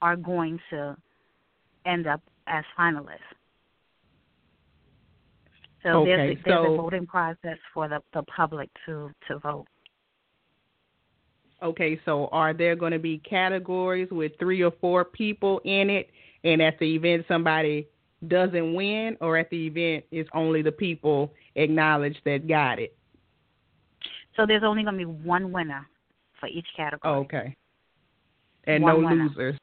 [0.00, 0.96] are going to
[1.86, 3.18] end up as finalists
[5.82, 9.38] so okay, there's, a, there's so, a voting process for the, the public to, to
[9.38, 9.66] vote.
[11.62, 16.10] Okay, so are there going to be categories with three or four people in it,
[16.44, 17.88] and at the event somebody
[18.26, 22.96] doesn't win, or at the event it's only the people acknowledged that got it?
[24.36, 25.86] So there's only going to be one winner
[26.40, 27.14] for each category.
[27.14, 27.56] okay.
[28.64, 29.28] And one no winner.
[29.28, 29.58] losers.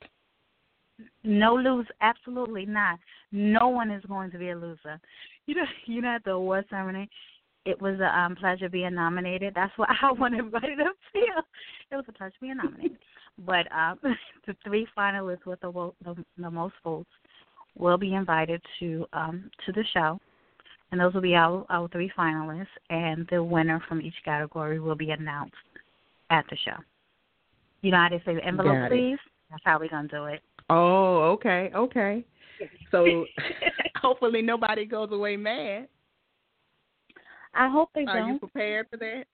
[1.23, 2.97] No lose, absolutely not.
[3.32, 4.99] No one is going to be a loser.
[5.45, 7.10] You know, you know at the award ceremony,
[7.65, 9.53] it was a um, pleasure being nominated.
[9.55, 11.41] That's what I want everybody to feel.
[11.91, 12.99] It was a pleasure being nominated.
[13.45, 13.97] But um,
[14.47, 17.10] the three finalists with the, the, the most votes
[17.75, 20.19] will be invited to um, to the show,
[20.91, 22.67] and those will be our, our three finalists.
[22.91, 25.55] And the winner from each category will be announced
[26.29, 26.77] at the show.
[27.82, 29.17] You know how to say the envelope, please?
[29.49, 30.41] That's how we're gonna do it.
[30.69, 32.23] Oh, okay, okay.
[32.91, 33.25] So
[34.01, 35.88] hopefully nobody goes away mad.
[37.53, 38.29] I hope they Are don't.
[38.29, 39.25] Are you prepared for that?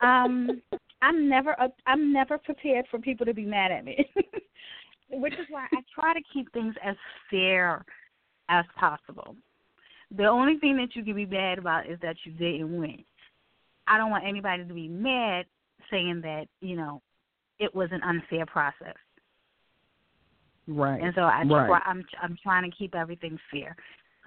[0.06, 0.60] um,
[1.00, 4.04] I'm never uh, I'm never prepared for people to be mad at me,
[5.10, 6.96] which is why I try to keep things as
[7.30, 7.84] fair
[8.48, 9.36] as possible.
[10.16, 13.04] The only thing that you can be mad about is that you didn't win.
[13.86, 15.46] I don't want anybody to be mad
[15.90, 17.02] saying that you know
[17.58, 18.96] it was an unfair process.
[20.68, 21.02] Right.
[21.02, 21.66] And so I right.
[21.66, 23.74] try, I'm I'm trying to keep everything fair,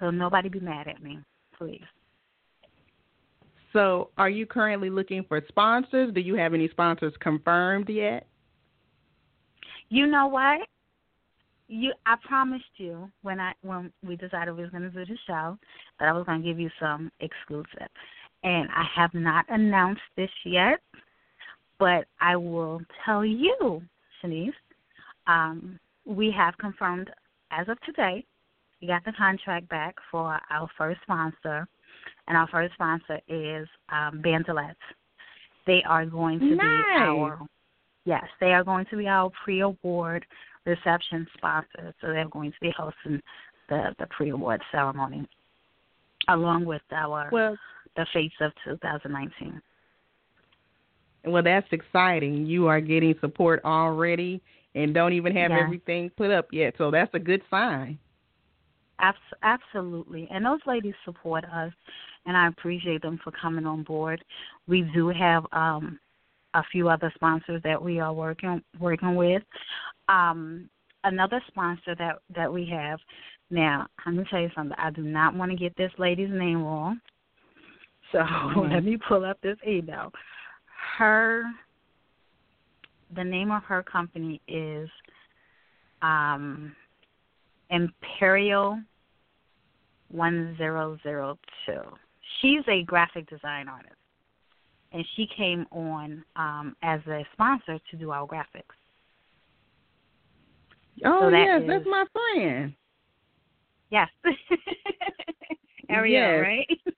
[0.00, 1.18] so nobody be mad at me,
[1.56, 1.82] please.
[3.72, 6.12] So, are you currently looking for sponsors?
[6.14, 8.26] Do you have any sponsors confirmed yet?
[9.88, 10.60] You know what?
[11.68, 15.18] You, I promised you when I when we decided we was going to do the
[15.26, 15.58] show
[15.98, 17.88] that I was going to give you some exclusive,
[18.44, 20.80] and I have not announced this yet,
[21.78, 23.82] but I will tell you,
[24.22, 24.52] Shanice.
[25.26, 27.10] Um, we have confirmed
[27.50, 28.24] as of today.
[28.80, 31.66] We got the contract back for our first sponsor
[32.28, 34.74] and our first sponsor is um, Bandelettes.
[35.66, 36.56] They are going to nice.
[36.58, 37.40] be our
[38.04, 40.24] yes, they are going to be our pre-award
[40.64, 41.94] reception sponsor.
[42.00, 43.20] So they're going to be hosting
[43.68, 45.28] the the pre-award ceremony
[46.28, 47.56] along with our well,
[47.96, 49.60] the face of 2019.
[51.24, 52.46] Well, that's exciting.
[52.46, 54.40] You are getting support already
[54.76, 55.60] and don't even have yeah.
[55.64, 56.74] everything put up yet.
[56.78, 57.98] So that's a good sign.
[59.42, 60.28] Absolutely.
[60.30, 61.72] And those ladies support us,
[62.26, 64.22] and I appreciate them for coming on board.
[64.68, 65.98] We do have um,
[66.54, 69.42] a few other sponsors that we are working working with.
[70.08, 70.70] Um,
[71.04, 72.98] another sponsor that that we have.
[73.50, 74.76] Now, I'm gonna tell you something.
[74.78, 77.00] I do not want to get this lady's name wrong,
[78.12, 78.72] so mm-hmm.
[78.72, 80.10] let me pull up this email.
[80.98, 81.44] Her,
[83.14, 84.88] the name of her company is
[86.02, 86.74] um,
[87.70, 88.80] Imperial
[90.10, 91.80] 1002.
[92.40, 93.94] She's a graphic design artist.
[94.92, 98.62] And she came on um, as a sponsor to do our graphics.
[101.04, 102.72] Oh, so that yes, is, that's my friend.
[103.90, 104.08] Yes.
[105.90, 106.42] Ariel, yes.
[106.42, 106.66] right?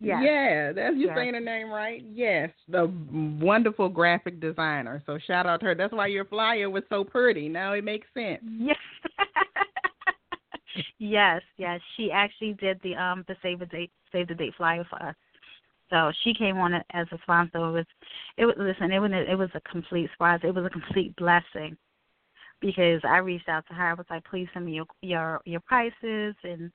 [0.00, 0.20] yes.
[0.22, 1.16] Yeah, that's you yes.
[1.16, 2.04] saying her name right.
[2.12, 2.92] Yes, the
[3.40, 5.02] wonderful graphic designer.
[5.06, 5.74] So shout out to her.
[5.74, 7.48] That's why your flyer was so pretty.
[7.48, 8.42] Now it makes sense.
[8.58, 8.76] Yes.
[10.98, 11.80] yes, yes.
[11.96, 15.14] She actually did the um the save the date save the date flyer for us.
[15.90, 17.58] So she came on as a sponsor.
[17.58, 17.86] It was
[18.36, 20.40] it was listen, it was it was a complete surprise.
[20.42, 21.76] It was a complete blessing
[22.60, 23.90] because I reached out to her.
[23.90, 26.70] I was like, please send me your your your prices and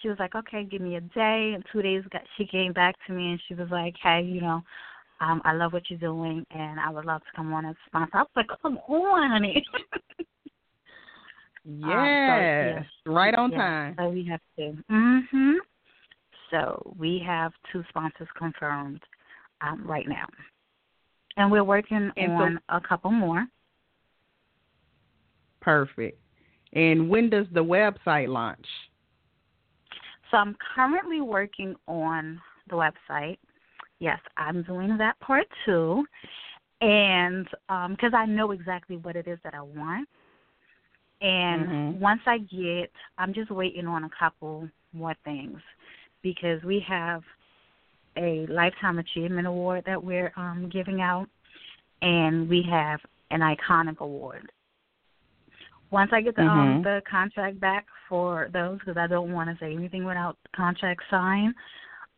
[0.00, 1.52] she was like, okay, give me a day.
[1.54, 4.40] And two days, got, she came back to me and she was like, hey, you
[4.40, 4.62] know,
[5.20, 7.88] um, I love what you're doing and I would love to come on as a
[7.88, 8.18] sponsor.
[8.18, 9.64] I was like, come on, honey.
[11.64, 13.94] Yes, um, so, yes, right on yes, time.
[13.98, 14.76] So we have to.
[14.90, 15.54] Mhm.
[16.50, 19.00] So we have two sponsors confirmed
[19.60, 20.26] um, right now,
[21.36, 23.46] and we're working and on so, a couple more.
[25.60, 26.20] Perfect.
[26.74, 28.66] And when does the website launch?
[30.34, 33.38] So I'm currently working on the website.
[34.00, 36.04] Yes, I'm doing that part too,
[36.80, 40.08] and because um, I know exactly what it is that I want
[41.24, 42.00] and mm-hmm.
[42.00, 45.58] once I get, I'm just waiting on a couple more things
[46.22, 47.22] because we have
[48.18, 51.26] a Lifetime Achievement Award that we're um, giving out,
[52.02, 54.50] and we have an Iconic Award.
[55.94, 56.76] Once I get the um, mm-hmm.
[56.76, 61.02] um, the contract back for those, because I don't want to say anything without contract
[61.10, 61.54] signed,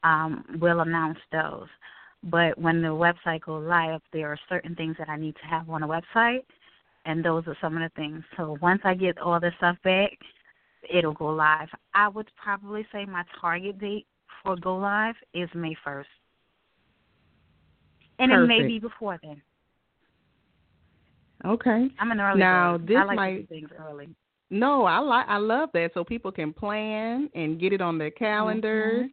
[0.02, 1.68] um, we'll announce those.
[2.24, 5.70] But when the website goes live, there are certain things that I need to have
[5.70, 6.42] on the website
[7.06, 8.22] and those are some of the things.
[8.36, 10.10] So once I get all this stuff back,
[10.92, 11.68] it'll go live.
[11.94, 14.06] I would probably say my target date
[14.42, 16.04] for go live is May 1st.
[18.18, 18.44] And Perfect.
[18.44, 19.40] it may be before then.
[21.45, 21.89] Okay.
[21.99, 22.89] I'm an early now bird.
[22.89, 24.09] this I like might to do things early.
[24.51, 28.11] No, I like I love that so people can plan and get it on their
[28.11, 29.11] calendars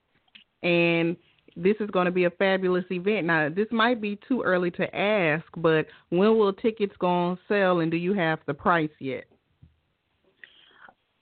[0.64, 0.68] mm-hmm.
[0.68, 1.18] and
[1.56, 3.28] this is going to be a fabulous event.
[3.28, 7.82] Now, this might be too early to ask, but when will tickets go on sale
[7.82, 9.26] and do you have the price yet?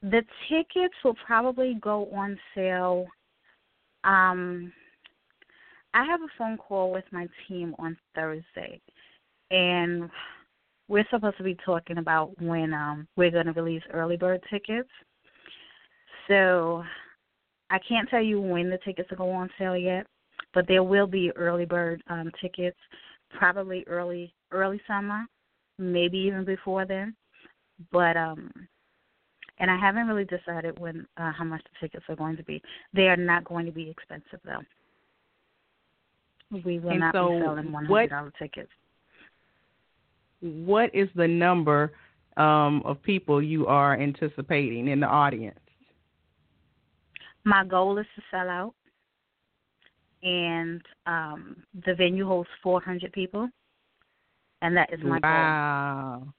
[0.01, 3.05] the tickets will probably go on sale.
[4.03, 4.71] Um,
[5.93, 8.81] I have a phone call with my team on Thursday,
[9.51, 10.09] and
[10.91, 14.89] we're supposed to be talking about when um, we're going to release early bird tickets.
[16.27, 16.83] So
[17.69, 20.05] I can't tell you when the tickets will go on sale yet,
[20.53, 22.77] but there will be early bird um, tickets,
[23.39, 25.23] probably early early summer,
[25.77, 27.15] maybe even before then.
[27.93, 28.51] But um,
[29.59, 32.61] and I haven't really decided when uh, how much the tickets are going to be.
[32.93, 34.59] They are not going to be expensive though.
[36.65, 38.71] We will and not so be selling one hundred dollar tickets
[40.41, 41.91] what is the number
[42.37, 45.59] um, of people you are anticipating in the audience?
[47.43, 48.73] My goal is to sell out,
[50.23, 53.49] and um, the venue holds 400 people,
[54.61, 56.19] and that is my wow.
[56.19, 56.33] goal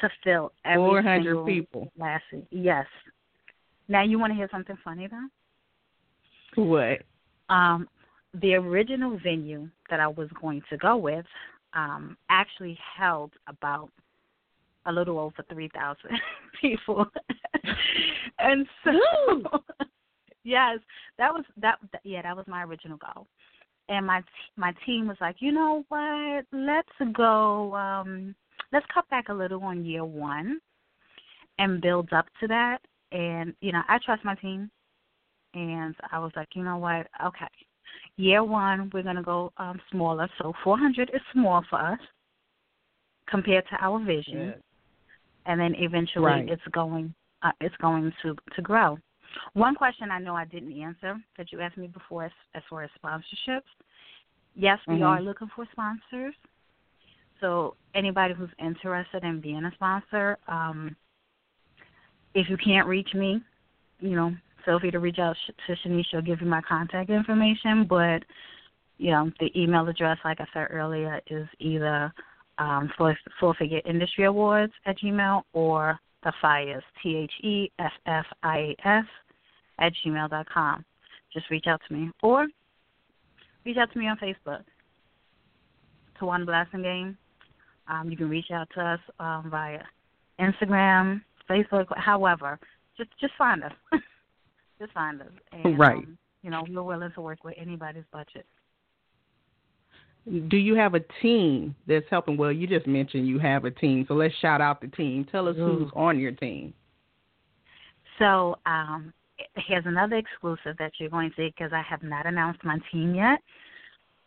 [0.00, 1.92] to fill every 400 single people.
[1.98, 2.46] Lassie.
[2.50, 2.86] Yes.
[3.88, 6.62] Now you want to hear something funny though?
[6.62, 7.02] What?
[7.48, 7.88] Um,
[8.34, 11.24] the original venue that I was going to go with
[11.78, 13.90] um, actually held about
[14.86, 15.96] a little over 3,000
[16.60, 17.06] people.
[18.38, 18.92] and so,
[20.44, 20.78] yes,
[21.18, 21.78] that was that.
[22.04, 23.26] Yeah, that was my original goal.
[23.88, 24.22] And my
[24.56, 26.44] my team was like, you know what?
[26.52, 27.74] Let's go.
[27.74, 28.34] Um,
[28.72, 30.58] let's cut back a little on year one,
[31.58, 32.78] and build up to that.
[33.12, 34.70] And you know, I trust my team,
[35.54, 37.06] and I was like, you know what?
[37.24, 37.46] Okay,
[38.18, 40.28] Year one, we're going to go um, smaller.
[40.38, 42.00] So 400 is small for us
[43.30, 44.54] compared to our vision,
[45.46, 46.48] and then eventually right.
[46.48, 48.98] it's going uh, it's going to to grow.
[49.52, 52.82] One question I know I didn't answer that you asked me before, as, as far
[52.82, 53.62] as sponsorships.
[54.56, 55.04] Yes, we mm-hmm.
[55.04, 56.34] are looking for sponsors.
[57.40, 60.96] So anybody who's interested in being a sponsor, um,
[62.34, 63.40] if you can't reach me,
[64.00, 65.36] you know, feel free to reach out
[65.66, 66.04] to Shanice.
[66.10, 67.86] She'll give you my contact information.
[67.88, 68.22] But,
[68.98, 72.12] you know, the email address, like I said earlier, is either
[72.58, 77.92] um, for Full Figure Industry Awards at Gmail or the Fires, T H E F
[78.06, 79.04] F I A S,
[79.78, 80.84] at gmail dot com.
[81.32, 82.10] Just reach out to me.
[82.22, 82.46] Or
[83.64, 84.64] reach out to me on Facebook,
[86.20, 87.16] Tawana Blassingame.
[87.86, 89.80] Um, you can reach out to us um, via
[90.40, 92.58] Instagram, Facebook, however.
[92.96, 93.72] Just just find us.
[94.78, 95.28] just find us.
[95.52, 95.96] And, right.
[95.96, 98.46] Um, you know, we're willing to work with anybody's budget.
[100.48, 102.36] Do you have a team that's helping?
[102.36, 105.26] Well, you just mentioned you have a team, so let's shout out the team.
[105.30, 105.78] Tell us Ooh.
[105.78, 106.74] who's on your team.
[108.18, 109.12] So um,
[109.56, 113.14] here's another exclusive that you're going to see because I have not announced my team
[113.14, 113.38] yet.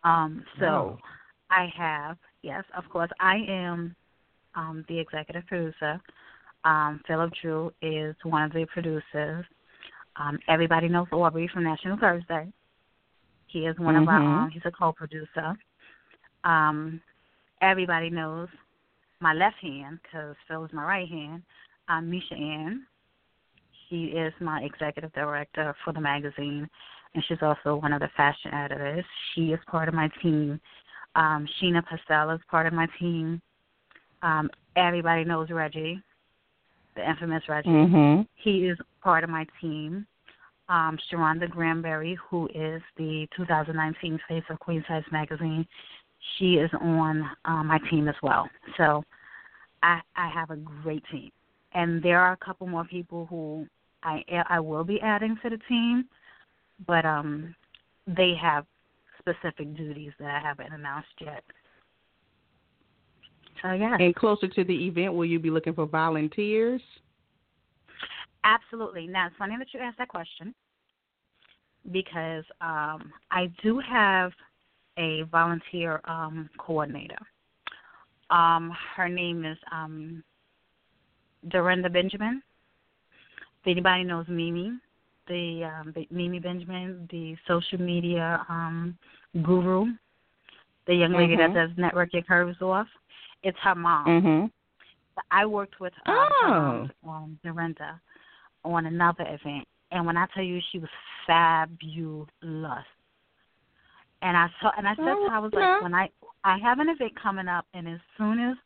[0.04, 0.98] Um, so no.
[1.52, 3.96] I have, yes, of course, I am
[4.56, 6.02] um, the executive producer.
[6.64, 9.46] Um, Philip Drew is one of the producers.
[10.22, 12.52] Um, everybody knows Aubrey from National Thursday.
[13.48, 14.04] He is one mm-hmm.
[14.04, 15.58] of our um, he's a co-producer.
[16.44, 17.02] Um,
[17.62, 18.48] everybody knows
[19.20, 21.44] my left hand because Phil is my right hand.
[21.90, 22.86] Um, Misha Ann.
[23.90, 26.70] She is my executive director for the magazine,
[27.14, 29.04] and she's also one of the fashion editors.
[29.34, 30.62] She is part of my team.
[31.16, 33.42] Um, Sheena Pastel is part of my team.
[34.22, 36.02] Um, everybody knows Reggie,
[36.96, 37.68] the infamous Reggie.
[37.68, 38.22] Mm-hmm.
[38.36, 40.08] He is part of my team.
[40.72, 45.68] Um, Sharonda Granberry, who is the 2019 face of Queen Size Magazine,
[46.38, 48.50] she is on uh, my team as well.
[48.78, 49.04] So
[49.84, 51.30] I, I have a great team,
[51.74, 53.68] and there are a couple more people who
[54.02, 56.06] I I will be adding to the team,
[56.88, 57.54] but um,
[58.08, 58.66] they have
[59.20, 61.44] specific duties that I haven't announced yet.
[63.62, 63.98] So yeah.
[64.00, 66.82] And closer to the event, will you be looking for volunteers?
[68.46, 69.06] Absolutely.
[69.06, 70.56] Now it's funny that you asked that question
[71.92, 74.32] because um, I do have
[74.98, 77.18] a volunteer um, coordinator.
[78.30, 80.24] Um, her name is um,
[81.50, 82.42] Dorinda Benjamin.
[83.62, 84.72] If anybody knows Mimi,
[85.28, 88.98] the, um, Mimi Benjamin, the social media um,
[89.44, 89.86] guru,
[90.88, 91.54] the young lady mm-hmm.
[91.54, 92.88] that does network your curves off,
[93.44, 94.06] it's her mom.
[94.08, 94.46] Mm-hmm.
[95.30, 97.10] I worked with um, oh.
[97.10, 98.00] um, Dorinda
[98.64, 100.90] on another event, and when I tell you she was
[101.28, 102.28] fabulous,
[104.22, 106.10] and I saw and I said to her, I was like, when I
[106.44, 108.58] I have an event coming up, and as soon as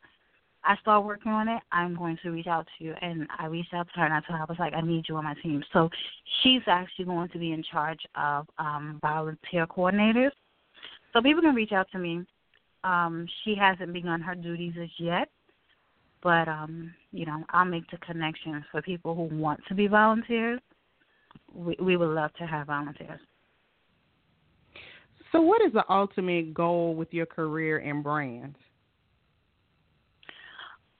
[0.66, 2.94] I start working on it, I'm going to reach out to you.
[3.00, 5.04] And I reached out to her and I told her I was like, I need
[5.08, 5.62] you on my team.
[5.72, 5.88] So
[6.42, 10.32] she's actually going to be in charge of um, volunteer coordinators.
[11.12, 12.26] So people can reach out to me.
[12.82, 15.28] Um, she hasn't begun her duties as yet,
[16.22, 20.60] but um, you know, I'll make the connections for people who want to be volunteers.
[21.56, 23.20] We we would love to have volunteers.
[25.32, 28.54] So, what is the ultimate goal with your career and brand?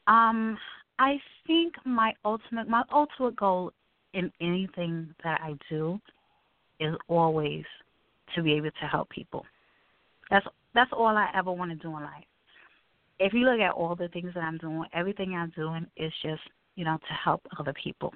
[0.07, 0.59] Um,
[0.99, 3.73] I think my ultimate my ultimate goal
[4.15, 6.01] in anything that I do
[6.81, 7.65] is always
[8.35, 9.45] to be able to help people.
[10.31, 12.25] That's that's all I ever want to do in life.
[13.19, 16.43] If you look at all the things that I'm doing, everything I'm doing is just,
[16.75, 18.13] you know, to help other people.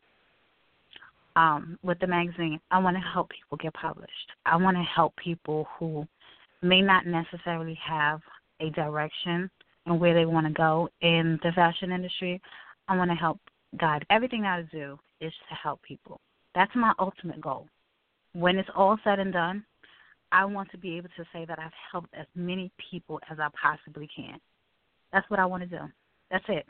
[1.40, 4.10] Um, with the magazine, I want to help people get published.
[4.44, 6.06] I want to help people who
[6.60, 8.20] may not necessarily have
[8.60, 9.50] a direction
[9.86, 12.42] and where they want to go in the fashion industry.
[12.88, 13.38] I want to help
[13.78, 14.04] guide.
[14.10, 16.20] Everything I do is to help people.
[16.54, 17.68] That's my ultimate goal.
[18.34, 19.64] When it's all said and done,
[20.32, 23.48] I want to be able to say that I've helped as many people as I
[23.60, 24.38] possibly can.
[25.10, 25.84] That's what I want to do.
[26.30, 26.66] That's it.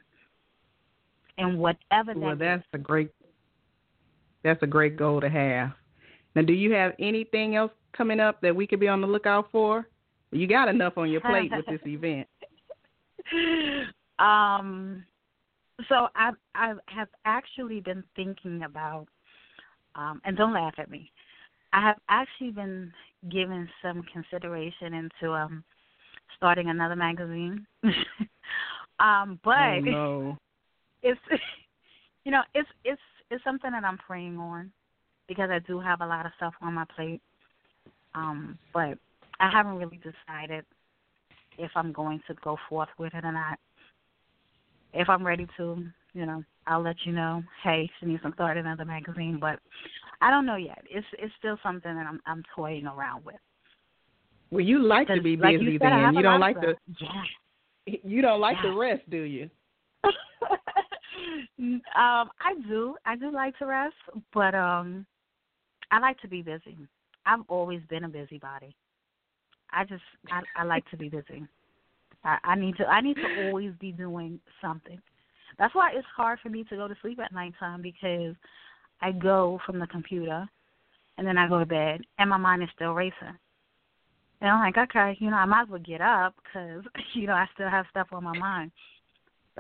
[1.39, 2.69] And whatever that well, that's is.
[2.75, 3.11] a great
[4.43, 5.73] that's a great goal to have.
[6.35, 9.49] Now, do you have anything else coming up that we could be on the lookout
[9.51, 9.87] for?
[10.31, 12.29] You got enough on your plate with this event.
[14.19, 15.05] Um,
[15.89, 19.07] so I I have actually been thinking about,
[19.95, 21.11] um, and don't laugh at me.
[21.73, 22.93] I have actually been
[23.31, 25.65] giving some consideration into um
[26.37, 27.67] starting another magazine.
[29.01, 30.39] um, but oh, no.
[31.03, 31.21] it's
[32.25, 34.73] you know it's it's it's something that I'm praying on
[35.29, 37.21] because I do have a lot of stuff on my plate.
[38.15, 38.99] Um, but
[39.39, 40.65] I haven't really decided
[41.59, 43.59] if I'm going to go forth with it or not.
[44.93, 47.43] If I'm ready to, you know, I'll let you know.
[47.63, 49.61] Hey, Shanice, I'm starting another magazine, but
[50.21, 50.83] I don't know yet.
[50.91, 53.37] It's it's still something that I'm I'm toying around with.
[54.51, 56.15] Well, you like to be busy like you said, then.
[56.17, 56.75] You don't like to.
[56.99, 57.97] Yeah.
[58.03, 58.71] You don't like yeah.
[58.71, 59.49] to rest, do you?
[61.61, 62.97] Um, I do.
[63.05, 63.95] I do like to rest,
[64.33, 65.07] but um,
[65.91, 66.77] I like to be busy.
[67.27, 68.75] I've always been a busybody.
[69.73, 71.45] I just I, I like to be busy.
[72.25, 75.01] I, I need to I need to always be doing something.
[75.59, 78.35] That's why it's hard for me to go to sleep at nighttime because
[79.03, 80.49] I go from the computer
[81.19, 83.37] and then I go to bed and my mind is still racing.
[84.41, 86.85] And I'm like, okay, you know, I might as well get up because
[87.15, 88.73] you know I still have stuff on my mind.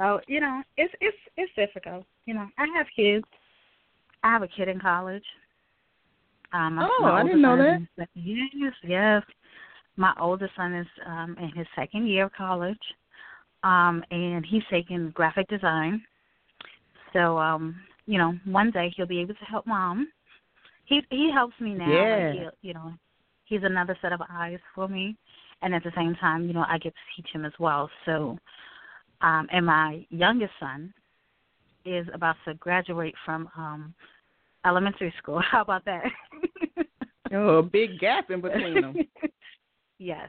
[0.00, 2.04] So you know, it's it's it's difficult.
[2.24, 3.24] You know, I have kids.
[4.22, 5.24] I have a kid in college.
[6.52, 8.08] Um, oh, I didn't know that.
[8.14, 9.22] Yes, yes.
[9.96, 12.78] My oldest son is um, in his second year of college,
[13.62, 16.02] um, and he's taking graphic design.
[17.12, 17.76] So, um,
[18.06, 20.08] you know, one day he'll be able to help mom.
[20.86, 21.92] He he helps me now.
[21.92, 22.32] Yeah.
[22.44, 22.92] Like you know,
[23.44, 25.14] he's another set of eyes for me,
[25.60, 27.90] and at the same time, you know, I get to teach him as well.
[28.06, 28.38] So,
[29.22, 30.92] um, and my youngest son
[31.84, 33.94] is about to graduate from um
[34.66, 35.40] elementary school.
[35.50, 36.04] How about that?
[37.32, 38.96] oh, a big gap in between them.
[39.98, 40.28] yes,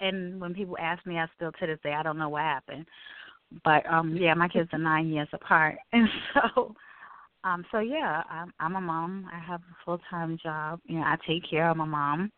[0.00, 2.86] and when people ask me, I still to this day I don't know what happened.
[3.64, 6.74] But um yeah, my kids are nine years apart, and so
[7.44, 9.28] um so yeah, I'm I'm a mom.
[9.32, 10.80] I have a full time job.
[10.86, 12.32] You know, I take care of my mom,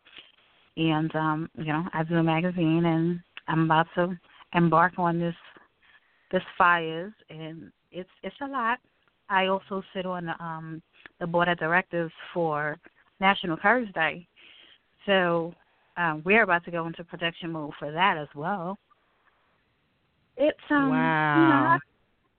[0.77, 4.17] and um you know I do a magazine, and I'm about to
[4.53, 5.35] embark on this
[6.31, 8.79] this fires, and it's it's a lot.
[9.29, 10.81] I also sit on the um
[11.19, 12.77] the board of directors for
[13.19, 14.27] National Courage Day.
[15.05, 15.53] So
[15.97, 18.77] um, we're about to go into production mode for that as well.
[20.37, 21.77] It's um, wow.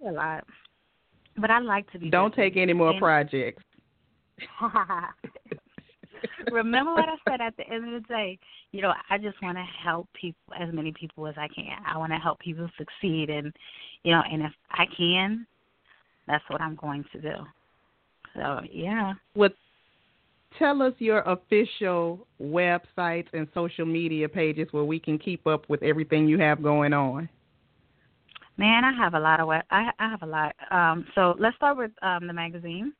[0.01, 0.45] you know, a lot,
[1.36, 2.11] but I like to be.
[2.11, 2.51] Don't busy.
[2.51, 3.62] take any more and, projects.
[6.51, 8.39] Remember what I said at the end of the day.
[8.73, 11.77] You know, I just want to help people, as many people as I can.
[11.87, 13.53] I want to help people succeed, and
[14.03, 15.47] you know, and if I can,
[16.27, 17.35] that's what I'm going to do.
[18.35, 19.14] So yeah.
[19.35, 19.55] What?
[20.59, 25.81] Tell us your official websites and social media pages where we can keep up with
[25.83, 27.29] everything you have going on.
[28.57, 29.62] Man, I have a lot of web.
[29.71, 30.55] I I have a lot.
[30.71, 32.93] Um, so let's start with um, the magazine.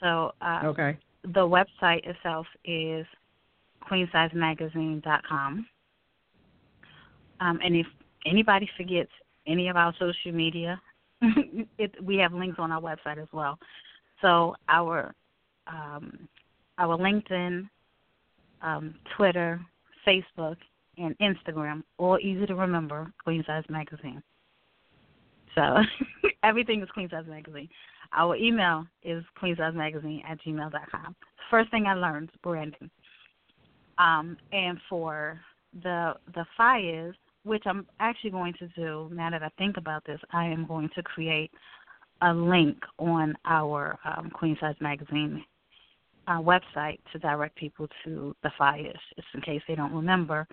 [0.00, 0.98] So uh, okay.
[1.24, 3.06] The website itself is
[3.90, 5.66] queensizemagazine.com.
[7.40, 7.86] Um, and if
[8.26, 9.10] anybody forgets
[9.46, 10.80] any of our social media,
[11.78, 13.58] it, we have links on our website as well.
[14.20, 15.14] So our
[15.66, 16.28] um,
[16.78, 17.68] our LinkedIn,
[18.62, 19.60] um, Twitter,
[20.06, 20.56] Facebook,
[20.98, 24.22] and Instagram, all easy to remember, Queen Size Magazine.
[25.54, 25.76] So
[26.42, 27.68] everything is Queen Size Magazine.
[28.12, 31.16] Our email is queensizemagazine at gmail.com.
[31.50, 32.90] First thing I learned, branding.
[33.98, 35.40] Um, and for
[35.82, 40.20] the the fires, which I'm actually going to do now that I think about this,
[40.32, 41.50] I am going to create
[42.22, 45.44] a link on our um, Queen Size Magazine
[46.26, 50.46] uh, website to direct people to the flyers, just in case they don't remember.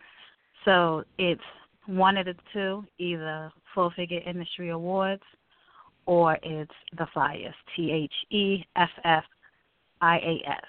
[0.66, 1.42] So it's
[1.88, 5.24] one of the two, either Full Figure Industry Awards
[6.06, 9.24] or it's the flyers, T H E F F
[10.02, 10.62] I A S.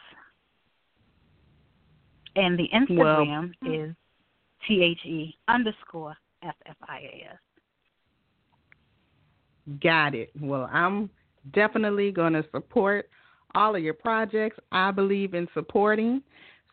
[2.36, 3.94] And the Instagram well, is
[4.66, 7.38] T H E underscore F F I A S.
[9.82, 10.30] Got it.
[10.40, 11.10] Well, I'm
[11.52, 13.08] definitely going to support
[13.54, 14.58] all of your projects.
[14.72, 16.22] I believe in supporting.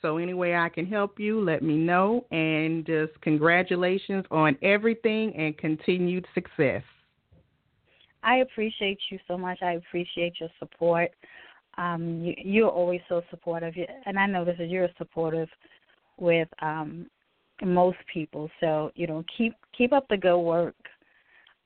[0.01, 2.25] So, any way I can help you, let me know.
[2.31, 6.83] And just congratulations on everything and continued success.
[8.23, 9.59] I appreciate you so much.
[9.61, 11.11] I appreciate your support.
[11.77, 13.73] Um, you, you're always so supportive,
[14.05, 15.49] and I know that you're supportive
[16.17, 17.07] with um,
[17.63, 18.49] most people.
[18.59, 20.75] So you know, keep keep up the good work.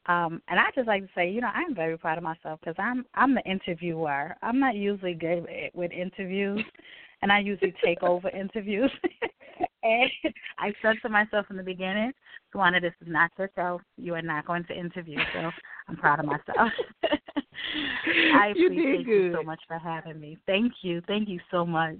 [0.09, 2.75] Um, and I just like to say, you know, I'm very proud of myself because
[2.79, 4.35] I'm I'm the interviewer.
[4.41, 5.45] I'm not usually good
[5.75, 6.65] with interviews,
[7.21, 8.91] and I usually take over interviews.
[9.83, 10.09] and
[10.57, 12.11] I said to myself in the beginning,
[12.53, 13.81] Tawana, this is not your show.
[13.97, 15.19] You are not going to interview.
[15.31, 15.51] So
[15.87, 16.71] I'm proud of myself.
[18.33, 20.39] I appreciate you, you so much for having me.
[20.47, 21.03] Thank you.
[21.05, 21.99] Thank you so much.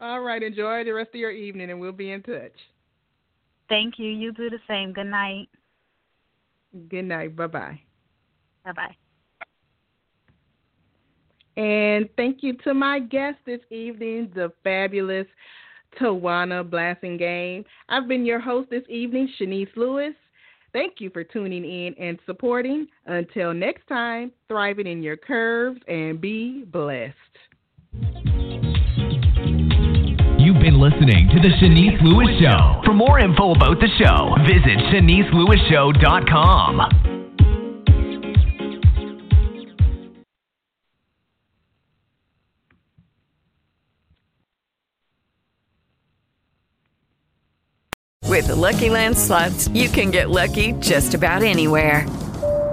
[0.00, 0.40] All right.
[0.40, 2.52] Enjoy the rest of your evening, and we'll be in touch.
[3.68, 4.08] Thank you.
[4.08, 4.92] You do the same.
[4.92, 5.48] Good night.
[6.88, 7.36] Good night.
[7.36, 7.80] Bye bye.
[8.64, 8.96] Bye bye.
[11.56, 15.26] And thank you to my guest this evening, the fabulous
[16.00, 17.64] Tawana Blassingame.
[17.88, 20.14] I've been your host this evening, Shanice Lewis.
[20.72, 22.86] Thank you for tuning in and supporting.
[23.06, 27.14] Until next time, thriving in your curves and be blessed.
[30.60, 32.82] Been listening to The Shanice Lewis Show.
[32.84, 36.82] For more info about the show, visit ShaniceLewisShow.com.
[48.28, 52.04] With the Lucky Land slots, you can get lucky just about anywhere.